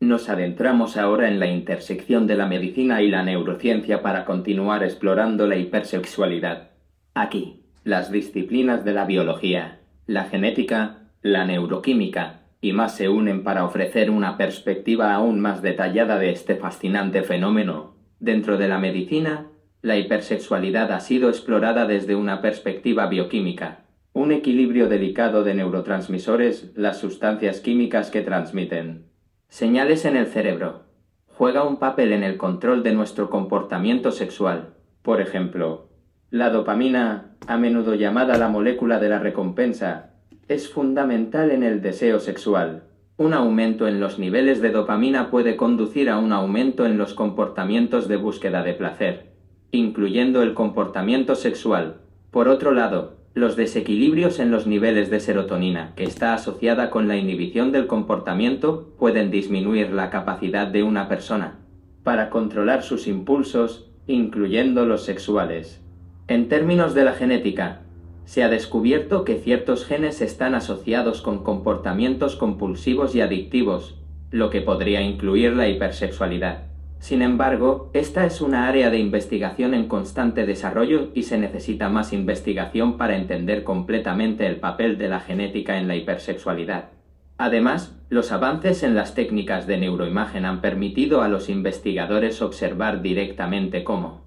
Nos 0.00 0.28
adentramos 0.28 0.96
ahora 0.96 1.28
en 1.28 1.38
la 1.38 1.46
intersección 1.46 2.26
de 2.26 2.34
la 2.34 2.46
medicina 2.46 3.00
y 3.00 3.08
la 3.08 3.22
neurociencia 3.22 4.02
para 4.02 4.24
continuar 4.24 4.82
explorando 4.82 5.46
la 5.46 5.56
hipersexualidad. 5.56 6.70
Aquí, 7.14 7.62
las 7.84 8.10
disciplinas 8.10 8.84
de 8.84 8.92
la 8.92 9.04
biología, 9.04 9.80
la 10.06 10.24
genética, 10.24 11.10
la 11.22 11.44
neuroquímica 11.44 12.40
y 12.60 12.72
más 12.72 12.96
se 12.96 13.08
unen 13.08 13.44
para 13.44 13.64
ofrecer 13.64 14.10
una 14.10 14.36
perspectiva 14.36 15.14
aún 15.14 15.40
más 15.40 15.62
detallada 15.62 16.18
de 16.18 16.30
este 16.30 16.56
fascinante 16.56 17.22
fenómeno. 17.22 17.94
Dentro 18.18 18.58
de 18.58 18.68
la 18.68 18.78
medicina, 18.78 19.46
la 19.82 19.96
hipersexualidad 19.96 20.90
ha 20.90 21.00
sido 21.00 21.28
explorada 21.28 21.86
desde 21.86 22.16
una 22.16 22.40
perspectiva 22.40 23.06
bioquímica, 23.06 23.85
un 24.16 24.32
equilibrio 24.32 24.88
delicado 24.88 25.44
de 25.44 25.52
neurotransmisores, 25.52 26.72
las 26.74 26.98
sustancias 26.98 27.60
químicas 27.60 28.10
que 28.10 28.22
transmiten. 28.22 29.10
Señales 29.50 30.06
en 30.06 30.16
el 30.16 30.26
cerebro. 30.26 30.84
Juega 31.26 31.64
un 31.64 31.76
papel 31.76 32.14
en 32.14 32.22
el 32.22 32.38
control 32.38 32.82
de 32.82 32.94
nuestro 32.94 33.28
comportamiento 33.28 34.10
sexual. 34.12 34.70
Por 35.02 35.20
ejemplo, 35.20 35.90
la 36.30 36.48
dopamina, 36.48 37.36
a 37.46 37.58
menudo 37.58 37.94
llamada 37.94 38.38
la 38.38 38.48
molécula 38.48 38.98
de 39.00 39.10
la 39.10 39.18
recompensa, 39.18 40.14
es 40.48 40.70
fundamental 40.70 41.50
en 41.50 41.62
el 41.62 41.82
deseo 41.82 42.18
sexual. 42.18 42.84
Un 43.18 43.34
aumento 43.34 43.86
en 43.86 44.00
los 44.00 44.18
niveles 44.18 44.62
de 44.62 44.70
dopamina 44.70 45.30
puede 45.30 45.58
conducir 45.58 46.08
a 46.08 46.16
un 46.16 46.32
aumento 46.32 46.86
en 46.86 46.96
los 46.96 47.12
comportamientos 47.12 48.08
de 48.08 48.16
búsqueda 48.16 48.62
de 48.62 48.72
placer, 48.72 49.34
incluyendo 49.72 50.40
el 50.40 50.54
comportamiento 50.54 51.34
sexual. 51.34 51.98
Por 52.30 52.48
otro 52.48 52.72
lado, 52.72 53.15
los 53.36 53.54
desequilibrios 53.54 54.40
en 54.40 54.50
los 54.50 54.66
niveles 54.66 55.10
de 55.10 55.20
serotonina, 55.20 55.92
que 55.94 56.04
está 56.04 56.32
asociada 56.32 56.88
con 56.88 57.06
la 57.06 57.18
inhibición 57.18 57.70
del 57.70 57.86
comportamiento, 57.86 58.94
pueden 58.98 59.30
disminuir 59.30 59.90
la 59.90 60.08
capacidad 60.08 60.66
de 60.68 60.82
una 60.82 61.06
persona 61.06 61.58
para 62.02 62.30
controlar 62.30 62.82
sus 62.82 63.06
impulsos, 63.06 63.90
incluyendo 64.06 64.86
los 64.86 65.04
sexuales. 65.04 65.82
En 66.28 66.48
términos 66.48 66.94
de 66.94 67.04
la 67.04 67.12
genética, 67.12 67.82
se 68.24 68.42
ha 68.42 68.48
descubierto 68.48 69.26
que 69.26 69.36
ciertos 69.36 69.84
genes 69.84 70.22
están 70.22 70.54
asociados 70.54 71.20
con 71.20 71.44
comportamientos 71.44 72.36
compulsivos 72.36 73.14
y 73.14 73.20
adictivos, 73.20 74.00
lo 74.30 74.48
que 74.48 74.62
podría 74.62 75.02
incluir 75.02 75.52
la 75.52 75.68
hipersexualidad. 75.68 76.62
Sin 76.98 77.22
embargo, 77.22 77.90
esta 77.92 78.26
es 78.26 78.40
una 78.40 78.68
área 78.68 78.90
de 78.90 78.98
investigación 78.98 79.74
en 79.74 79.86
constante 79.86 80.46
desarrollo 80.46 81.10
y 81.14 81.24
se 81.24 81.38
necesita 81.38 81.88
más 81.88 82.12
investigación 82.12 82.96
para 82.96 83.16
entender 83.16 83.64
completamente 83.64 84.46
el 84.46 84.56
papel 84.56 84.98
de 84.98 85.08
la 85.08 85.20
genética 85.20 85.78
en 85.78 85.88
la 85.88 85.96
hipersexualidad. 85.96 86.90
Además, 87.38 87.98
los 88.08 88.32
avances 88.32 88.82
en 88.82 88.94
las 88.94 89.14
técnicas 89.14 89.66
de 89.66 89.78
neuroimagen 89.78 90.46
han 90.46 90.60
permitido 90.60 91.22
a 91.22 91.28
los 91.28 91.48
investigadores 91.48 92.40
observar 92.40 93.02
directamente 93.02 93.84
cómo 93.84 94.26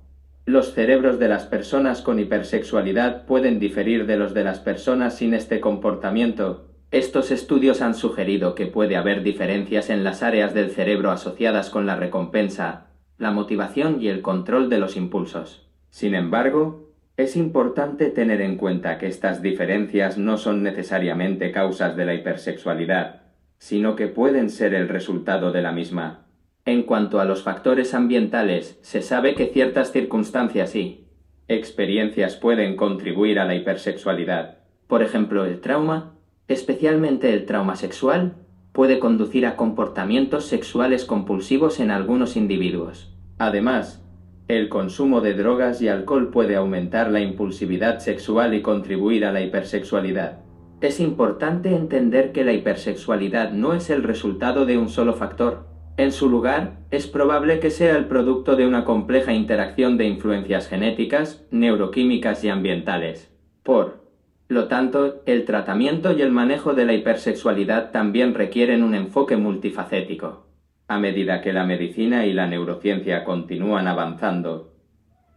los 0.49 0.73
cerebros 0.73 1.19
de 1.19 1.27
las 1.27 1.45
personas 1.45 2.01
con 2.01 2.19
hipersexualidad 2.19 3.27
pueden 3.27 3.59
diferir 3.59 4.07
de 4.07 4.17
los 4.17 4.33
de 4.33 4.43
las 4.43 4.59
personas 4.59 5.15
sin 5.15 5.35
este 5.35 5.59
comportamiento 5.59 6.68
estos 6.91 7.29
estudios 7.29 7.81
han 7.83 7.93
sugerido 7.93 8.55
que 8.55 8.65
puede 8.65 8.95
haber 8.95 9.21
diferencias 9.21 9.91
en 9.91 10.03
las 10.03 10.23
áreas 10.23 10.55
del 10.55 10.71
cerebro 10.71 11.11
asociadas 11.11 11.69
con 11.69 11.85
la 11.85 11.95
recompensa, 11.95 12.87
la 13.19 13.29
motivación 13.29 14.01
y 14.01 14.07
el 14.07 14.23
control 14.23 14.69
de 14.69 14.79
los 14.79 14.97
impulsos. 14.97 15.69
Sin 15.91 16.15
embargo, 16.15 16.89
es 17.15 17.35
importante 17.35 18.09
tener 18.09 18.41
en 18.41 18.57
cuenta 18.57 18.97
que 18.97 19.05
estas 19.05 19.43
diferencias 19.43 20.17
no 20.17 20.37
son 20.37 20.63
necesariamente 20.63 21.51
causas 21.51 21.95
de 21.95 22.05
la 22.05 22.15
hipersexualidad, 22.15 23.21
sino 23.59 23.95
que 23.95 24.07
pueden 24.07 24.49
ser 24.49 24.73
el 24.73 24.87
resultado 24.87 25.51
de 25.51 25.61
la 25.61 25.71
misma. 25.71 26.25
En 26.65 26.83
cuanto 26.83 27.19
a 27.19 27.25
los 27.25 27.43
factores 27.43 27.93
ambientales, 27.93 28.79
se 28.81 29.03
sabe 29.03 29.35
que 29.35 29.47
ciertas 29.47 29.91
circunstancias 29.91 30.75
y 30.75 31.07
experiencias 31.47 32.35
pueden 32.35 32.75
contribuir 32.75 33.39
a 33.39 33.45
la 33.45 33.55
hipersexualidad. 33.55 34.59
Por 34.87 35.03
ejemplo, 35.03 35.45
el 35.45 35.59
trauma 35.61 36.18
especialmente 36.49 37.33
el 37.33 37.45
trauma 37.45 37.77
sexual, 37.77 38.35
puede 38.73 38.99
conducir 38.99 39.45
a 39.45 39.55
comportamientos 39.55 40.45
sexuales 40.45 41.05
compulsivos 41.05 41.79
en 41.79 41.91
algunos 41.91 42.35
individuos. 42.35 43.15
Además, 43.37 44.05
el 44.47 44.67
consumo 44.67 45.21
de 45.21 45.35
drogas 45.35 45.79
y 45.81 45.87
alcohol 45.87 46.31
puede 46.31 46.55
aumentar 46.55 47.11
la 47.11 47.21
impulsividad 47.21 47.99
sexual 47.99 48.55
y 48.55 48.63
contribuir 48.63 49.25
a 49.25 49.31
la 49.31 49.41
hipersexualidad. 49.41 50.39
Es 50.81 50.99
importante 50.99 51.75
entender 51.75 52.31
que 52.31 52.43
la 52.43 52.53
hipersexualidad 52.53 53.51
no 53.51 53.73
es 53.73 53.91
el 53.91 54.01
resultado 54.01 54.65
de 54.65 54.77
un 54.77 54.89
solo 54.89 55.13
factor. 55.13 55.67
En 55.97 56.11
su 56.11 56.29
lugar, 56.29 56.79
es 56.89 57.05
probable 57.05 57.59
que 57.59 57.69
sea 57.69 57.95
el 57.95 58.05
producto 58.05 58.55
de 58.55 58.65
una 58.65 58.85
compleja 58.85 59.33
interacción 59.33 59.97
de 59.97 60.07
influencias 60.07 60.67
genéticas, 60.67 61.45
neuroquímicas 61.51 62.43
y 62.43 62.49
ambientales. 62.49 63.31
Por 63.61 64.08
Lo 64.49 64.67
tanto, 64.67 65.21
el 65.27 65.45
tratamiento 65.45 66.11
y 66.11 66.23
el 66.23 66.31
manejo 66.31 66.73
de 66.73 66.83
la 66.83 66.93
hipersexualidad 66.93 67.91
también 67.91 68.33
requieren 68.33 68.81
un 68.81 68.95
enfoque 68.95 69.37
multifacético. 69.37 70.47
A 70.87 70.97
medida 70.97 71.39
que 71.41 71.53
la 71.53 71.65
medicina 71.65 72.25
y 72.25 72.33
la 72.33 72.47
neurociencia 72.47 73.23
continúan 73.23 73.87
avanzando, 73.87 74.73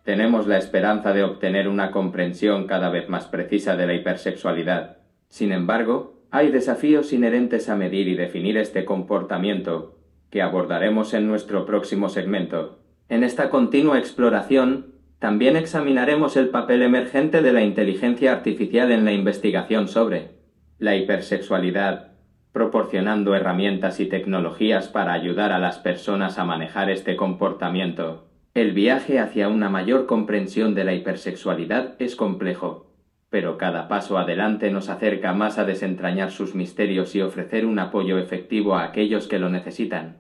tenemos 0.03 0.47
la 0.47 0.57
esperanza 0.57 1.13
de 1.13 1.25
obtener 1.25 1.69
una 1.69 1.91
comprensión 1.91 2.67
cada 2.67 2.89
vez 2.89 3.11
más 3.11 3.27
precisa 3.27 3.77
de 3.77 3.87
la 3.87 3.93
hipersexualidad. 3.93 4.97
Sin 5.29 5.53
embargo, 5.53 6.23
hay 6.31 6.51
desafíos 6.51 7.13
inherentes 7.13 7.69
a 7.69 7.77
medir 7.77 8.09
y 8.09 8.15
definir 8.15 8.57
este 8.57 8.87
comportamiento, 8.87 9.99
que 10.31 10.41
abordaremos 10.41 11.13
en 11.13 11.29
nuestro 11.29 11.67
próximo 11.67 12.09
segmento. 12.09 12.79
En 13.11 13.25
esta 13.25 13.51
continua 13.51 13.99
exploración, 13.99 14.92
también 15.23 15.55
examinaremos 15.55 16.37
el 16.37 16.49
papel 16.49 16.83
emergente 16.83 17.43
de 17.43 17.53
la 17.53 17.63
inteligencia 17.63 18.33
artificial 18.33 18.91
en 18.91 19.05
la 19.05 19.13
investigación 19.13 19.87
sobre 19.87 20.33
la 20.81 20.97
hipersexualidad, 20.97 22.15
proporcionando 22.51 23.37
herramientas 23.37 24.01
y 24.01 24.07
tecnologías 24.07 24.89
para 24.89 25.13
ayudar 25.13 25.53
a 25.53 25.61
las 25.61 25.79
personas 25.79 26.41
a 26.41 26.45
manejar 26.45 26.91
este 26.91 27.15
comportamiento. 27.15 28.27
El 28.53 28.73
viaje 28.73 29.21
hacia 29.21 29.47
una 29.47 29.71
mayor 29.71 30.07
comprensión 30.07 30.75
de 30.75 30.83
la 30.83 30.93
hipersexualidad 30.93 31.95
es 32.01 32.17
complejo, 32.17 32.93
pero 33.31 33.59
cada 33.59 33.87
paso 33.87 34.19
adelante 34.19 34.73
nos 34.73 34.89
acerca 34.89 35.33
más 35.35 35.57
a 35.57 35.65
desentrañar 35.65 36.33
sus 36.33 36.57
misterios 36.57 37.15
y 37.15 37.23
ofrecer 37.23 37.65
un 37.65 37.79
apoyo 37.79 38.19
efectivo 38.19 38.75
a 38.75 38.83
aquellos 38.83 39.29
que 39.29 39.39
lo 39.39 39.51
necesitan. 39.51 40.17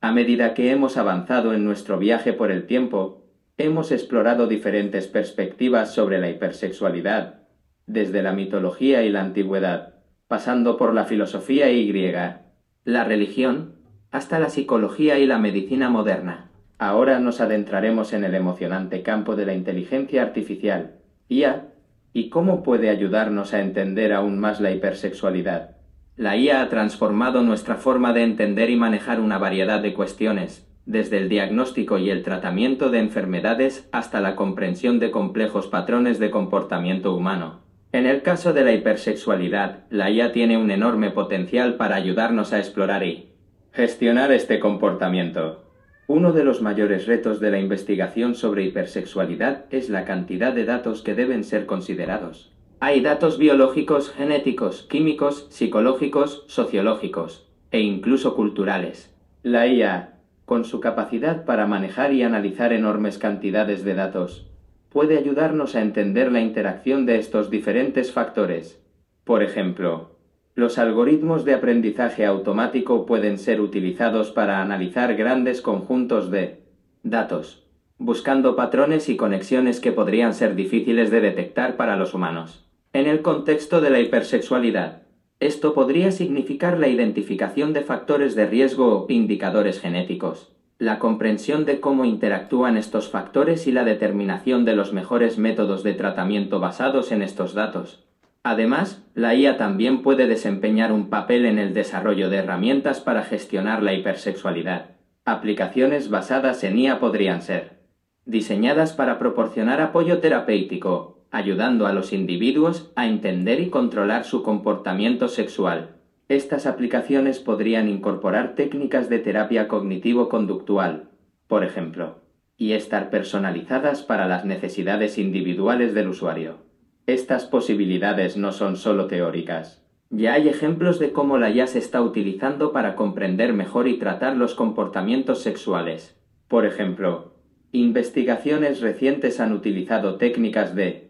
A 0.00 0.12
medida 0.12 0.54
que 0.54 0.70
hemos 0.70 0.96
avanzado 0.96 1.54
en 1.54 1.64
nuestro 1.64 1.98
viaje 1.98 2.32
por 2.32 2.52
el 2.52 2.68
tiempo, 2.68 3.23
Hemos 3.56 3.92
explorado 3.92 4.48
diferentes 4.48 5.06
perspectivas 5.06 5.94
sobre 5.94 6.18
la 6.18 6.28
hipersexualidad, 6.28 7.42
desde 7.86 8.20
la 8.20 8.32
mitología 8.32 9.04
y 9.04 9.10
la 9.10 9.20
antigüedad, 9.20 9.94
pasando 10.26 10.76
por 10.76 10.92
la 10.92 11.04
filosofía 11.04 11.70
y 11.70 11.86
griega, 11.86 12.46
la 12.84 13.04
religión, 13.04 13.76
hasta 14.10 14.40
la 14.40 14.48
psicología 14.48 15.20
y 15.20 15.26
la 15.26 15.38
medicina 15.38 15.88
moderna. 15.88 16.50
Ahora 16.78 17.20
nos 17.20 17.40
adentraremos 17.40 18.12
en 18.12 18.24
el 18.24 18.34
emocionante 18.34 19.02
campo 19.02 19.36
de 19.36 19.46
la 19.46 19.54
inteligencia 19.54 20.22
artificial, 20.22 20.96
IA, 21.28 21.68
y 22.12 22.30
cómo 22.30 22.64
puede 22.64 22.90
ayudarnos 22.90 23.54
a 23.54 23.60
entender 23.60 24.12
aún 24.12 24.40
más 24.40 24.60
la 24.60 24.72
hipersexualidad. 24.72 25.76
La 26.16 26.36
IA 26.36 26.60
ha 26.60 26.68
transformado 26.68 27.42
nuestra 27.42 27.76
forma 27.76 28.12
de 28.12 28.24
entender 28.24 28.70
y 28.70 28.76
manejar 28.76 29.20
una 29.20 29.38
variedad 29.38 29.80
de 29.80 29.94
cuestiones, 29.94 30.63
desde 30.86 31.18
el 31.18 31.28
diagnóstico 31.28 31.98
y 31.98 32.10
el 32.10 32.22
tratamiento 32.22 32.90
de 32.90 32.98
enfermedades 32.98 33.88
hasta 33.92 34.20
la 34.20 34.36
comprensión 34.36 34.98
de 34.98 35.10
complejos 35.10 35.66
patrones 35.66 36.18
de 36.18 36.30
comportamiento 36.30 37.14
humano. 37.14 37.60
En 37.92 38.06
el 38.06 38.22
caso 38.22 38.52
de 38.52 38.64
la 38.64 38.72
hipersexualidad, 38.72 39.84
la 39.88 40.10
IA 40.10 40.32
tiene 40.32 40.58
un 40.58 40.70
enorme 40.70 41.10
potencial 41.10 41.76
para 41.76 41.96
ayudarnos 41.96 42.52
a 42.52 42.58
explorar 42.58 43.04
y 43.04 43.30
gestionar 43.72 44.32
este 44.32 44.58
comportamiento. 44.58 45.64
Uno 46.06 46.32
de 46.32 46.44
los 46.44 46.60
mayores 46.60 47.06
retos 47.06 47.40
de 47.40 47.50
la 47.50 47.60
investigación 47.60 48.34
sobre 48.34 48.64
hipersexualidad 48.64 49.64
es 49.70 49.88
la 49.88 50.04
cantidad 50.04 50.52
de 50.52 50.64
datos 50.64 51.02
que 51.02 51.14
deben 51.14 51.44
ser 51.44 51.66
considerados. 51.66 52.52
Hay 52.80 53.00
datos 53.00 53.38
biológicos, 53.38 54.10
genéticos, 54.10 54.82
químicos, 54.82 55.46
psicológicos, 55.48 56.44
sociológicos 56.48 57.48
e 57.70 57.80
incluso 57.80 58.34
culturales. 58.34 59.14
La 59.42 59.66
IA 59.66 60.13
con 60.44 60.64
su 60.64 60.80
capacidad 60.80 61.44
para 61.44 61.66
manejar 61.66 62.12
y 62.12 62.22
analizar 62.22 62.72
enormes 62.72 63.18
cantidades 63.18 63.84
de 63.84 63.94
datos, 63.94 64.50
puede 64.90 65.18
ayudarnos 65.18 65.74
a 65.74 65.82
entender 65.82 66.30
la 66.30 66.40
interacción 66.40 67.06
de 67.06 67.18
estos 67.18 67.50
diferentes 67.50 68.12
factores. 68.12 68.80
Por 69.24 69.42
ejemplo, 69.42 70.18
los 70.54 70.78
algoritmos 70.78 71.44
de 71.44 71.54
aprendizaje 71.54 72.24
automático 72.24 73.06
pueden 73.06 73.38
ser 73.38 73.60
utilizados 73.60 74.30
para 74.30 74.62
analizar 74.62 75.16
grandes 75.16 75.60
conjuntos 75.60 76.30
de 76.30 76.62
datos, 77.02 77.66
buscando 77.98 78.54
patrones 78.54 79.08
y 79.08 79.16
conexiones 79.16 79.80
que 79.80 79.92
podrían 79.92 80.32
ser 80.32 80.54
difíciles 80.54 81.10
de 81.10 81.20
detectar 81.20 81.76
para 81.76 81.96
los 81.96 82.14
humanos. 82.14 82.64
En 82.92 83.06
el 83.08 83.22
contexto 83.22 83.80
de 83.80 83.90
la 83.90 83.98
hipersexualidad, 83.98 85.03
esto 85.40 85.74
podría 85.74 86.10
significar 86.10 86.78
la 86.78 86.88
identificación 86.88 87.72
de 87.72 87.82
factores 87.82 88.34
de 88.34 88.46
riesgo 88.46 89.04
o 89.04 89.06
indicadores 89.10 89.80
genéticos, 89.80 90.52
la 90.78 90.98
comprensión 90.98 91.64
de 91.64 91.80
cómo 91.80 92.04
interactúan 92.04 92.76
estos 92.76 93.10
factores 93.10 93.66
y 93.66 93.72
la 93.72 93.84
determinación 93.84 94.64
de 94.64 94.74
los 94.74 94.92
mejores 94.92 95.38
métodos 95.38 95.82
de 95.82 95.94
tratamiento 95.94 96.60
basados 96.60 97.12
en 97.12 97.22
estos 97.22 97.54
datos. 97.54 98.04
Además, 98.42 99.02
la 99.14 99.34
IA 99.34 99.56
también 99.56 100.02
puede 100.02 100.26
desempeñar 100.26 100.92
un 100.92 101.08
papel 101.08 101.46
en 101.46 101.58
el 101.58 101.72
desarrollo 101.72 102.28
de 102.28 102.36
herramientas 102.36 103.00
para 103.00 103.22
gestionar 103.22 103.82
la 103.82 103.94
hipersexualidad. 103.94 104.90
Aplicaciones 105.24 106.10
basadas 106.10 106.62
en 106.64 106.78
IA 106.78 107.00
podrían 107.00 107.40
ser 107.40 107.82
diseñadas 108.26 108.92
para 108.92 109.18
proporcionar 109.18 109.80
apoyo 109.80 110.18
terapéutico, 110.18 111.13
ayudando 111.34 111.88
a 111.88 111.92
los 111.92 112.12
individuos 112.12 112.92
a 112.94 113.08
entender 113.08 113.60
y 113.60 113.68
controlar 113.68 114.24
su 114.24 114.44
comportamiento 114.44 115.26
sexual. 115.26 115.96
Estas 116.28 116.64
aplicaciones 116.64 117.40
podrían 117.40 117.88
incorporar 117.88 118.54
técnicas 118.54 119.08
de 119.08 119.18
terapia 119.18 119.66
cognitivo-conductual, 119.66 121.08
por 121.48 121.64
ejemplo, 121.64 122.20
y 122.56 122.72
estar 122.72 123.10
personalizadas 123.10 124.02
para 124.02 124.28
las 124.28 124.44
necesidades 124.44 125.18
individuales 125.18 125.92
del 125.92 126.06
usuario. 126.06 126.58
Estas 127.06 127.46
posibilidades 127.46 128.36
no 128.36 128.52
son 128.52 128.76
solo 128.76 129.08
teóricas. 129.08 129.84
Ya 130.10 130.34
hay 130.34 130.48
ejemplos 130.48 131.00
de 131.00 131.10
cómo 131.10 131.36
la 131.36 131.50
IA 131.50 131.66
se 131.66 131.80
está 131.80 132.00
utilizando 132.00 132.70
para 132.72 132.94
comprender 132.94 133.52
mejor 133.52 133.88
y 133.88 133.98
tratar 133.98 134.36
los 134.36 134.54
comportamientos 134.54 135.42
sexuales. 135.42 136.16
Por 136.46 136.64
ejemplo, 136.64 137.34
investigaciones 137.72 138.80
recientes 138.80 139.40
han 139.40 139.52
utilizado 139.52 140.14
técnicas 140.14 140.76
de 140.76 141.03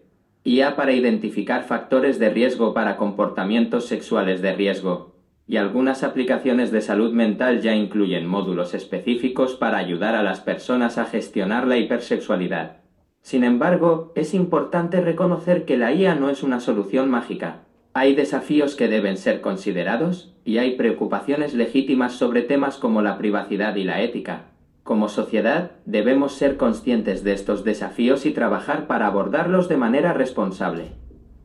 IA 0.46 0.76
para 0.76 0.92
identificar 0.92 1.64
factores 1.64 2.18
de 2.18 2.28
riesgo 2.28 2.74
para 2.74 2.98
comportamientos 2.98 3.86
sexuales 3.86 4.42
de 4.42 4.54
riesgo, 4.54 5.14
y 5.46 5.56
algunas 5.56 6.02
aplicaciones 6.02 6.70
de 6.70 6.82
salud 6.82 7.14
mental 7.14 7.62
ya 7.62 7.74
incluyen 7.74 8.26
módulos 8.26 8.74
específicos 8.74 9.54
para 9.54 9.78
ayudar 9.78 10.14
a 10.14 10.22
las 10.22 10.40
personas 10.40 10.98
a 10.98 11.06
gestionar 11.06 11.66
la 11.66 11.78
hipersexualidad. 11.78 12.82
Sin 13.22 13.42
embargo, 13.42 14.12
es 14.16 14.34
importante 14.34 15.00
reconocer 15.00 15.64
que 15.64 15.78
la 15.78 15.94
IA 15.94 16.14
no 16.14 16.28
es 16.28 16.42
una 16.42 16.60
solución 16.60 17.08
mágica. 17.08 17.62
Hay 17.94 18.14
desafíos 18.14 18.76
que 18.76 18.88
deben 18.88 19.16
ser 19.16 19.40
considerados 19.40 20.34
y 20.44 20.58
hay 20.58 20.76
preocupaciones 20.76 21.54
legítimas 21.54 22.12
sobre 22.12 22.42
temas 22.42 22.76
como 22.76 23.00
la 23.00 23.16
privacidad 23.16 23.76
y 23.76 23.84
la 23.84 24.02
ética. 24.02 24.50
Como 24.84 25.08
sociedad, 25.08 25.70
debemos 25.86 26.34
ser 26.34 26.58
conscientes 26.58 27.24
de 27.24 27.32
estos 27.32 27.64
desafíos 27.64 28.26
y 28.26 28.32
trabajar 28.32 28.86
para 28.86 29.06
abordarlos 29.06 29.66
de 29.66 29.78
manera 29.78 30.12
responsable. 30.12 30.92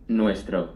Nuestro 0.10 0.74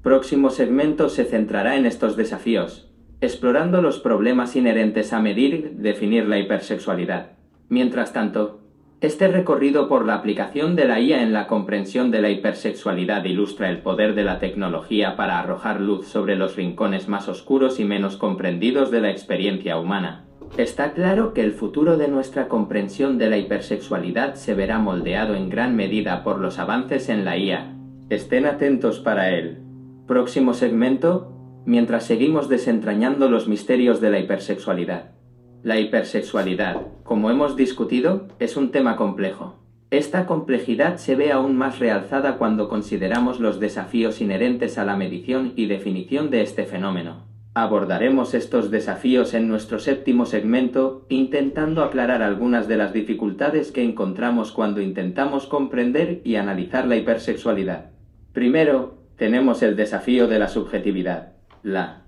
próximo 0.00 0.50
segmento 0.50 1.08
se 1.08 1.24
centrará 1.24 1.76
en 1.76 1.86
estos 1.86 2.16
desafíos, 2.16 2.88
explorando 3.20 3.82
los 3.82 3.98
problemas 3.98 4.54
inherentes 4.54 5.12
a 5.12 5.18
medir 5.18 5.54
y 5.54 5.82
definir 5.82 6.28
la 6.28 6.38
hipersexualidad. 6.38 7.32
Mientras 7.68 8.12
tanto, 8.12 8.60
este 9.00 9.26
recorrido 9.26 9.88
por 9.88 10.06
la 10.06 10.14
aplicación 10.14 10.76
de 10.76 10.84
la 10.84 11.00
IA 11.00 11.20
en 11.20 11.32
la 11.32 11.48
comprensión 11.48 12.12
de 12.12 12.22
la 12.22 12.30
hipersexualidad 12.30 13.24
ilustra 13.24 13.70
el 13.70 13.78
poder 13.78 14.14
de 14.14 14.22
la 14.22 14.38
tecnología 14.38 15.16
para 15.16 15.40
arrojar 15.40 15.80
luz 15.80 16.06
sobre 16.06 16.36
los 16.36 16.54
rincones 16.54 17.08
más 17.08 17.28
oscuros 17.28 17.80
y 17.80 17.84
menos 17.84 18.16
comprendidos 18.16 18.92
de 18.92 19.00
la 19.00 19.10
experiencia 19.10 19.78
humana. 19.78 20.23
Está 20.56 20.92
claro 20.92 21.34
que 21.34 21.42
el 21.42 21.50
futuro 21.50 21.96
de 21.96 22.06
nuestra 22.06 22.46
comprensión 22.46 23.18
de 23.18 23.28
la 23.28 23.36
hipersexualidad 23.38 24.34
se 24.34 24.54
verá 24.54 24.78
moldeado 24.78 25.34
en 25.34 25.50
gran 25.50 25.74
medida 25.74 26.22
por 26.22 26.38
los 26.38 26.60
avances 26.60 27.08
en 27.08 27.24
la 27.24 27.36
IA. 27.36 27.74
Estén 28.08 28.46
atentos 28.46 29.00
para 29.00 29.30
él. 29.30 29.58
Próximo 30.06 30.54
segmento, 30.54 31.32
mientras 31.66 32.04
seguimos 32.04 32.48
desentrañando 32.48 33.28
los 33.28 33.48
misterios 33.48 34.00
de 34.00 34.10
la 34.10 34.20
hipersexualidad. 34.20 35.10
La 35.64 35.80
hipersexualidad, 35.80 36.76
como 37.02 37.32
hemos 37.32 37.56
discutido, 37.56 38.28
es 38.38 38.56
un 38.56 38.70
tema 38.70 38.94
complejo. 38.94 39.56
Esta 39.90 40.24
complejidad 40.24 40.98
se 40.98 41.16
ve 41.16 41.32
aún 41.32 41.56
más 41.56 41.80
realzada 41.80 42.38
cuando 42.38 42.68
consideramos 42.68 43.40
los 43.40 43.58
desafíos 43.58 44.20
inherentes 44.20 44.78
a 44.78 44.84
la 44.84 44.96
medición 44.96 45.52
y 45.56 45.66
definición 45.66 46.30
de 46.30 46.42
este 46.42 46.64
fenómeno. 46.64 47.33
Abordaremos 47.56 48.34
estos 48.34 48.72
desafíos 48.72 49.32
en 49.32 49.46
nuestro 49.46 49.78
séptimo 49.78 50.26
segmento, 50.26 51.06
intentando 51.08 51.84
aclarar 51.84 52.20
algunas 52.20 52.66
de 52.66 52.76
las 52.76 52.92
dificultades 52.92 53.70
que 53.70 53.84
encontramos 53.84 54.50
cuando 54.50 54.80
intentamos 54.80 55.46
comprender 55.46 56.20
y 56.24 56.34
analizar 56.34 56.88
la 56.88 56.96
hipersexualidad. 56.96 57.92
Primero, 58.32 58.98
tenemos 59.14 59.62
el 59.62 59.76
desafío 59.76 60.26
de 60.26 60.40
la 60.40 60.48
subjetividad. 60.48 61.34
La 61.62 62.02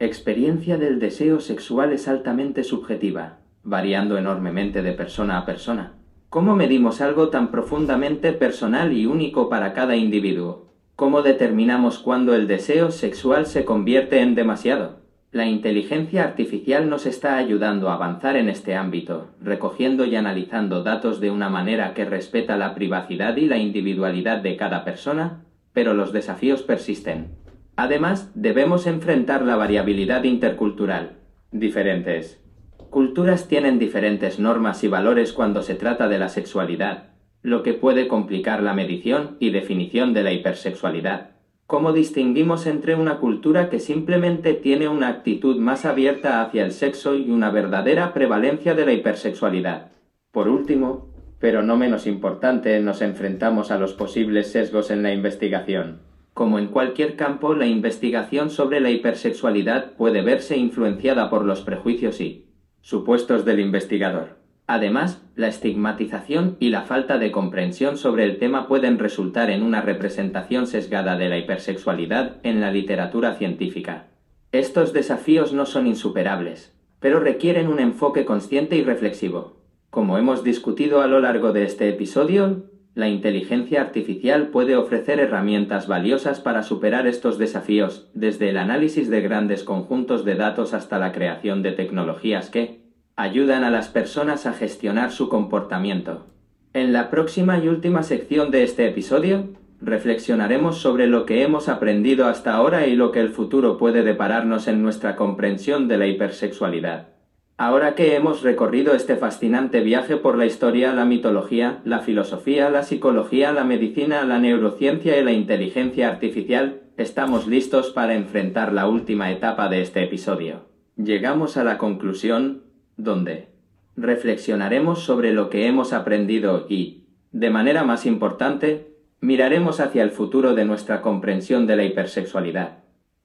experiencia 0.00 0.78
del 0.78 0.98
deseo 0.98 1.40
sexual 1.40 1.92
es 1.92 2.08
altamente 2.08 2.64
subjetiva, 2.64 3.40
variando 3.62 4.16
enormemente 4.16 4.80
de 4.80 4.92
persona 4.92 5.36
a 5.36 5.44
persona. 5.44 5.92
¿Cómo 6.30 6.56
medimos 6.56 7.02
algo 7.02 7.28
tan 7.28 7.50
profundamente 7.50 8.32
personal 8.32 8.94
y 8.94 9.04
único 9.04 9.50
para 9.50 9.74
cada 9.74 9.94
individuo? 9.94 10.65
¿Cómo 10.96 11.20
determinamos 11.20 11.98
cuándo 11.98 12.34
el 12.34 12.48
deseo 12.48 12.90
sexual 12.90 13.44
se 13.44 13.66
convierte 13.66 14.22
en 14.22 14.34
demasiado? 14.34 15.00
La 15.30 15.44
inteligencia 15.44 16.24
artificial 16.24 16.88
nos 16.88 17.04
está 17.04 17.36
ayudando 17.36 17.90
a 17.90 17.94
avanzar 17.94 18.34
en 18.34 18.48
este 18.48 18.74
ámbito, 18.74 19.28
recogiendo 19.42 20.06
y 20.06 20.16
analizando 20.16 20.82
datos 20.82 21.20
de 21.20 21.30
una 21.30 21.50
manera 21.50 21.92
que 21.92 22.06
respeta 22.06 22.56
la 22.56 22.74
privacidad 22.74 23.36
y 23.36 23.44
la 23.44 23.58
individualidad 23.58 24.38
de 24.38 24.56
cada 24.56 24.86
persona, 24.86 25.44
pero 25.74 25.92
los 25.92 26.14
desafíos 26.14 26.62
persisten. 26.62 27.36
Además, 27.76 28.32
debemos 28.34 28.86
enfrentar 28.86 29.42
la 29.42 29.56
variabilidad 29.56 30.24
intercultural. 30.24 31.18
Diferentes. 31.52 32.42
Culturas 32.88 33.48
tienen 33.48 33.78
diferentes 33.78 34.38
normas 34.38 34.82
y 34.82 34.88
valores 34.88 35.34
cuando 35.34 35.60
se 35.60 35.74
trata 35.74 36.08
de 36.08 36.18
la 36.18 36.30
sexualidad, 36.30 37.15
lo 37.46 37.62
que 37.62 37.74
puede 37.74 38.08
complicar 38.08 38.60
la 38.60 38.74
medición 38.74 39.36
y 39.38 39.50
definición 39.50 40.12
de 40.14 40.24
la 40.24 40.32
hipersexualidad. 40.32 41.30
¿Cómo 41.68 41.92
distinguimos 41.92 42.66
entre 42.66 42.96
una 42.96 43.18
cultura 43.18 43.70
que 43.70 43.78
simplemente 43.78 44.52
tiene 44.54 44.88
una 44.88 45.06
actitud 45.06 45.56
más 45.60 45.84
abierta 45.84 46.42
hacia 46.42 46.64
el 46.64 46.72
sexo 46.72 47.14
y 47.14 47.30
una 47.30 47.52
verdadera 47.52 48.12
prevalencia 48.12 48.74
de 48.74 48.84
la 48.84 48.94
hipersexualidad? 48.94 49.92
Por 50.32 50.48
último, 50.48 51.14
pero 51.38 51.62
no 51.62 51.76
menos 51.76 52.08
importante, 52.08 52.80
nos 52.80 53.00
enfrentamos 53.00 53.70
a 53.70 53.78
los 53.78 53.92
posibles 53.94 54.50
sesgos 54.50 54.90
en 54.90 55.04
la 55.04 55.14
investigación. 55.14 56.00
Como 56.34 56.58
en 56.58 56.66
cualquier 56.66 57.14
campo, 57.14 57.54
la 57.54 57.66
investigación 57.66 58.50
sobre 58.50 58.80
la 58.80 58.90
hipersexualidad 58.90 59.92
puede 59.92 60.22
verse 60.22 60.56
influenciada 60.56 61.30
por 61.30 61.44
los 61.44 61.60
prejuicios 61.60 62.20
y 62.20 62.46
supuestos 62.80 63.44
del 63.44 63.60
investigador. 63.60 64.45
Además, 64.66 65.22
la 65.36 65.46
estigmatización 65.46 66.56
y 66.58 66.70
la 66.70 66.82
falta 66.82 67.18
de 67.18 67.30
comprensión 67.30 67.96
sobre 67.96 68.24
el 68.24 68.38
tema 68.38 68.66
pueden 68.66 68.98
resultar 68.98 69.50
en 69.50 69.62
una 69.62 69.80
representación 69.80 70.66
sesgada 70.66 71.16
de 71.16 71.28
la 71.28 71.38
hipersexualidad 71.38 72.36
en 72.42 72.60
la 72.60 72.72
literatura 72.72 73.34
científica. 73.34 74.08
Estos 74.50 74.92
desafíos 74.92 75.52
no 75.52 75.66
son 75.66 75.86
insuperables, 75.86 76.74
pero 76.98 77.20
requieren 77.20 77.68
un 77.68 77.78
enfoque 77.78 78.24
consciente 78.24 78.76
y 78.76 78.82
reflexivo. 78.82 79.56
Como 79.90 80.18
hemos 80.18 80.42
discutido 80.42 81.00
a 81.00 81.06
lo 81.06 81.20
largo 81.20 81.52
de 81.52 81.62
este 81.62 81.88
episodio, 81.88 82.64
la 82.94 83.08
inteligencia 83.08 83.82
artificial 83.82 84.48
puede 84.48 84.74
ofrecer 84.74 85.20
herramientas 85.20 85.86
valiosas 85.86 86.40
para 86.40 86.62
superar 86.62 87.06
estos 87.06 87.38
desafíos, 87.38 88.10
desde 88.14 88.48
el 88.48 88.56
análisis 88.56 89.10
de 89.10 89.20
grandes 89.20 89.62
conjuntos 89.62 90.24
de 90.24 90.34
datos 90.34 90.74
hasta 90.74 90.98
la 90.98 91.12
creación 91.12 91.62
de 91.62 91.72
tecnologías 91.72 92.48
que, 92.48 92.85
ayudan 93.16 93.64
a 93.64 93.70
las 93.70 93.88
personas 93.88 94.44
a 94.44 94.52
gestionar 94.52 95.10
su 95.10 95.30
comportamiento. 95.30 96.26
En 96.74 96.92
la 96.92 97.08
próxima 97.08 97.58
y 97.58 97.68
última 97.68 98.02
sección 98.02 98.50
de 98.50 98.62
este 98.62 98.86
episodio, 98.86 99.48
reflexionaremos 99.80 100.78
sobre 100.78 101.06
lo 101.06 101.24
que 101.24 101.42
hemos 101.42 101.70
aprendido 101.70 102.26
hasta 102.26 102.52
ahora 102.52 102.86
y 102.86 102.94
lo 102.94 103.12
que 103.12 103.20
el 103.20 103.30
futuro 103.30 103.78
puede 103.78 104.02
depararnos 104.02 104.68
en 104.68 104.82
nuestra 104.82 105.16
comprensión 105.16 105.88
de 105.88 105.96
la 105.96 106.06
hipersexualidad. 106.06 107.08
Ahora 107.56 107.94
que 107.94 108.16
hemos 108.16 108.42
recorrido 108.42 108.94
este 108.94 109.16
fascinante 109.16 109.80
viaje 109.80 110.18
por 110.18 110.36
la 110.36 110.44
historia, 110.44 110.92
la 110.92 111.06
mitología, 111.06 111.80
la 111.84 112.00
filosofía, 112.00 112.68
la 112.68 112.82
psicología, 112.82 113.50
la 113.52 113.64
medicina, 113.64 114.26
la 114.26 114.38
neurociencia 114.38 115.18
y 115.18 115.24
la 115.24 115.32
inteligencia 115.32 116.08
artificial, 116.10 116.82
estamos 116.98 117.46
listos 117.46 117.92
para 117.92 118.14
enfrentar 118.14 118.74
la 118.74 118.86
última 118.86 119.32
etapa 119.32 119.70
de 119.70 119.80
este 119.80 120.04
episodio. 120.04 120.66
Llegamos 120.96 121.56
a 121.56 121.64
la 121.64 121.78
conclusión 121.78 122.65
donde 122.96 123.48
reflexionaremos 123.96 125.04
sobre 125.04 125.32
lo 125.32 125.50
que 125.50 125.66
hemos 125.66 125.92
aprendido 125.92 126.66
y, 126.68 127.04
de 127.32 127.50
manera 127.50 127.84
más 127.84 128.06
importante, 128.06 128.92
miraremos 129.20 129.80
hacia 129.80 130.02
el 130.02 130.10
futuro 130.10 130.54
de 130.54 130.64
nuestra 130.64 131.02
comprensión 131.02 131.66
de 131.66 131.76
la 131.76 131.84
hipersexualidad. 131.84 132.78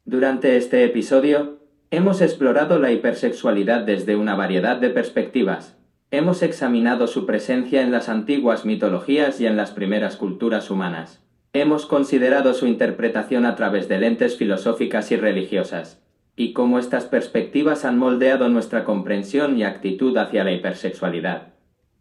Durante 0.05 0.57
este 0.57 0.83
episodio, 0.83 1.59
hemos 1.91 2.21
explorado 2.21 2.79
la 2.79 2.91
hipersexualidad 2.91 3.81
desde 3.81 4.15
una 4.15 4.35
variedad 4.35 4.77
de 4.77 4.89
perspectivas. 4.89 5.77
Hemos 6.09 6.41
examinado 6.41 7.07
su 7.07 7.25
presencia 7.25 7.81
en 7.81 7.91
las 7.91 8.09
antiguas 8.09 8.65
mitologías 8.65 9.39
y 9.39 9.45
en 9.45 9.57
las 9.57 9.71
primeras 9.71 10.17
culturas 10.17 10.69
humanas. 10.69 11.23
Hemos 11.53 11.85
considerado 11.85 12.53
su 12.53 12.65
interpretación 12.65 13.45
a 13.45 13.55
través 13.55 13.87
de 13.89 13.99
lentes 13.99 14.37
filosóficas 14.37 15.11
y 15.11 15.17
religiosas 15.17 16.00
y 16.35 16.53
cómo 16.53 16.79
estas 16.79 17.05
perspectivas 17.05 17.85
han 17.85 17.97
moldeado 17.97 18.49
nuestra 18.49 18.83
comprensión 18.83 19.57
y 19.57 19.63
actitud 19.63 20.17
hacia 20.17 20.43
la 20.43 20.51
hipersexualidad. 20.51 21.53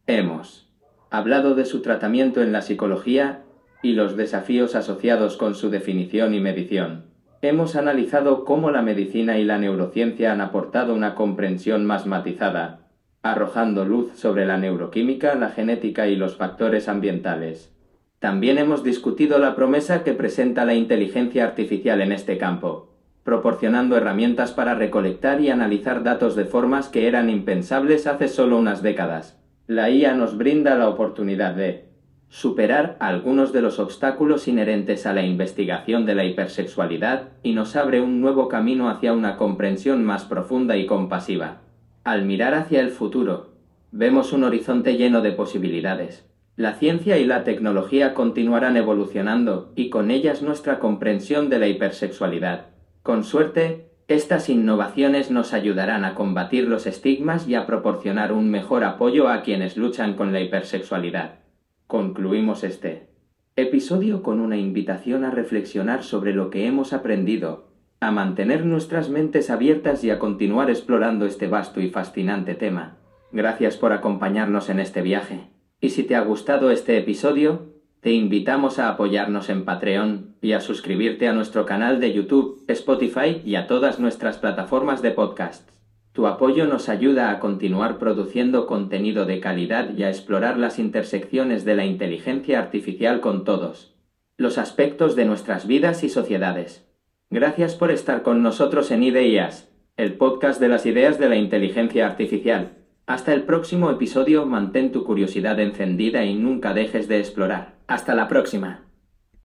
Hemos 0.06 0.68
hablado 1.10 1.54
de 1.54 1.64
su 1.64 1.82
tratamiento 1.82 2.42
en 2.42 2.52
la 2.52 2.62
psicología 2.62 3.42
y 3.82 3.92
los 3.92 4.16
desafíos 4.16 4.74
asociados 4.74 5.36
con 5.36 5.54
su 5.54 5.70
definición 5.70 6.34
y 6.34 6.40
medición. 6.40 7.06
Hemos 7.42 7.74
analizado 7.74 8.44
cómo 8.44 8.70
la 8.70 8.82
medicina 8.82 9.38
y 9.38 9.44
la 9.44 9.58
neurociencia 9.58 10.32
han 10.32 10.40
aportado 10.40 10.94
una 10.94 11.14
comprensión 11.14 11.86
más 11.86 12.06
matizada, 12.06 12.88
arrojando 13.22 13.84
luz 13.84 14.12
sobre 14.14 14.46
la 14.46 14.58
neuroquímica, 14.58 15.34
la 15.34 15.48
genética 15.50 16.06
y 16.06 16.16
los 16.16 16.36
factores 16.36 16.88
ambientales. 16.88 17.74
También 18.18 18.58
hemos 18.58 18.84
discutido 18.84 19.38
la 19.38 19.56
promesa 19.56 20.04
que 20.04 20.12
presenta 20.12 20.66
la 20.66 20.74
inteligencia 20.74 21.44
artificial 21.44 22.02
en 22.02 22.12
este 22.12 22.36
campo, 22.36 22.89
proporcionando 23.24 23.96
herramientas 23.96 24.52
para 24.52 24.74
recolectar 24.74 25.40
y 25.40 25.50
analizar 25.50 26.02
datos 26.02 26.37
de 26.37 26.44
formas 26.44 26.88
que 26.88 27.06
eran 27.06 27.30
impensables 27.30 28.06
hace 28.06 28.28
solo 28.28 28.59
unas 28.59 28.83
décadas. 28.83 29.38
La 29.66 29.90
IA 29.90 30.14
nos 30.14 30.37
brinda 30.37 30.76
la 30.76 30.88
oportunidad 30.88 31.54
de 31.54 31.90
superar 32.28 32.96
algunos 33.00 33.52
de 33.52 33.61
los 33.61 33.78
obstáculos 33.78 34.46
inherentes 34.48 35.04
a 35.04 35.12
la 35.12 35.22
investigación 35.22 36.06
de 36.06 36.14
la 36.14 36.24
hipersexualidad 36.24 37.30
y 37.42 37.52
nos 37.52 37.74
abre 37.76 38.00
un 38.00 38.20
nuevo 38.20 38.48
camino 38.48 38.88
hacia 38.88 39.12
una 39.12 39.37
comprensión 39.37 40.04
más 40.04 40.24
profunda 40.24 40.76
y 40.76 40.87
compasiva. 40.87 41.59
Al 42.04 42.24
mirar 42.24 42.54
hacia 42.54 42.80
el 42.80 42.90
futuro, 42.90 43.50
vemos 43.90 44.33
un 44.33 44.44
horizonte 44.44 44.96
lleno 44.96 45.20
de 45.22 45.33
posibilidades. 45.33 46.24
La 46.56 46.74
ciencia 46.74 47.18
y 47.18 47.24
la 47.24 47.42
tecnología 47.42 48.14
continuarán 48.14 48.76
evolucionando 48.76 49.72
y 49.74 49.90
con 49.90 50.11
ellas 50.11 50.42
nuestra 50.42 50.78
comprensión 50.78 51.48
de 51.48 51.59
la 51.59 51.68
hipersexualidad. 51.68 52.69
Con 53.02 53.24
suerte, 53.24 53.90
estas 54.08 54.48
innovaciones 54.48 55.30
nos 55.30 55.54
ayudarán 55.54 56.04
a 56.04 56.14
combatir 56.14 56.68
los 56.68 56.86
estigmas 56.86 57.48
y 57.48 57.54
a 57.54 57.64
proporcionar 57.64 58.32
un 58.32 58.50
mejor 58.50 58.84
apoyo 58.84 59.28
a 59.28 59.42
quienes 59.42 59.76
luchan 59.76 60.14
con 60.14 60.32
la 60.32 60.40
hipersexualidad. 60.40 61.40
Concluimos 61.86 62.62
este 62.62 63.08
episodio 63.56 64.22
con 64.22 64.40
una 64.40 64.56
invitación 64.56 65.24
a 65.24 65.30
reflexionar 65.30 66.02
sobre 66.02 66.32
lo 66.34 66.50
que 66.50 66.66
hemos 66.66 66.92
aprendido, 66.92 67.68
a 68.00 68.10
mantener 68.10 68.66
nuestras 68.66 69.10
mentes 69.10 69.48
abiertas 69.48 70.04
y 70.04 70.10
a 70.10 70.18
continuar 70.18 70.70
explorando 70.70 71.24
este 71.24 71.46
vasto 71.46 71.80
y 71.80 71.88
fascinante 71.88 72.54
tema. 72.54 72.98
Gracias 73.32 73.76
por 73.76 73.92
acompañarnos 73.92 74.68
en 74.68 74.80
este 74.80 75.02
viaje. 75.02 75.50
Y 75.80 75.90
si 75.90 76.02
te 76.02 76.16
ha 76.16 76.20
gustado 76.20 76.70
este 76.70 76.98
episodio, 76.98 77.69
te 78.00 78.12
invitamos 78.12 78.78
a 78.78 78.88
apoyarnos 78.88 79.50
en 79.50 79.66
Patreon 79.66 80.36
y 80.40 80.52
a 80.52 80.60
suscribirte 80.60 81.28
a 81.28 81.34
nuestro 81.34 81.66
canal 81.66 82.00
de 82.00 82.14
YouTube, 82.14 82.64
Spotify 82.66 83.42
y 83.44 83.56
a 83.56 83.66
todas 83.66 84.00
nuestras 84.00 84.38
plataformas 84.38 85.02
de 85.02 85.10
podcast. 85.10 85.68
Tu 86.12 86.26
apoyo 86.26 86.66
nos 86.66 86.88
ayuda 86.88 87.30
a 87.30 87.38
continuar 87.40 87.98
produciendo 87.98 88.66
contenido 88.66 89.26
de 89.26 89.38
calidad 89.38 89.94
y 89.94 90.04
a 90.04 90.08
explorar 90.08 90.56
las 90.56 90.78
intersecciones 90.78 91.66
de 91.66 91.76
la 91.76 91.84
inteligencia 91.84 92.58
artificial 92.58 93.20
con 93.20 93.44
todos 93.44 93.94
los 94.38 94.56
aspectos 94.56 95.16
de 95.16 95.26
nuestras 95.26 95.66
vidas 95.66 96.02
y 96.02 96.08
sociedades. 96.08 96.88
Gracias 97.28 97.74
por 97.74 97.90
estar 97.90 98.22
con 98.22 98.42
nosotros 98.42 98.90
en 98.90 99.02
IDEAS, 99.02 99.70
el 99.98 100.14
podcast 100.14 100.58
de 100.58 100.68
las 100.68 100.86
ideas 100.86 101.18
de 101.18 101.28
la 101.28 101.36
inteligencia 101.36 102.06
artificial. 102.06 102.78
Hasta 103.06 103.34
el 103.34 103.42
próximo 103.42 103.90
episodio, 103.90 104.46
mantén 104.46 104.92
tu 104.92 105.04
curiosidad 105.04 105.60
encendida 105.60 106.24
y 106.24 106.32
nunca 106.32 106.72
dejes 106.72 107.06
de 107.06 107.18
explorar. 107.18 107.79
Hasta 107.90 108.14
la 108.14 108.29
próxima. 108.29 108.89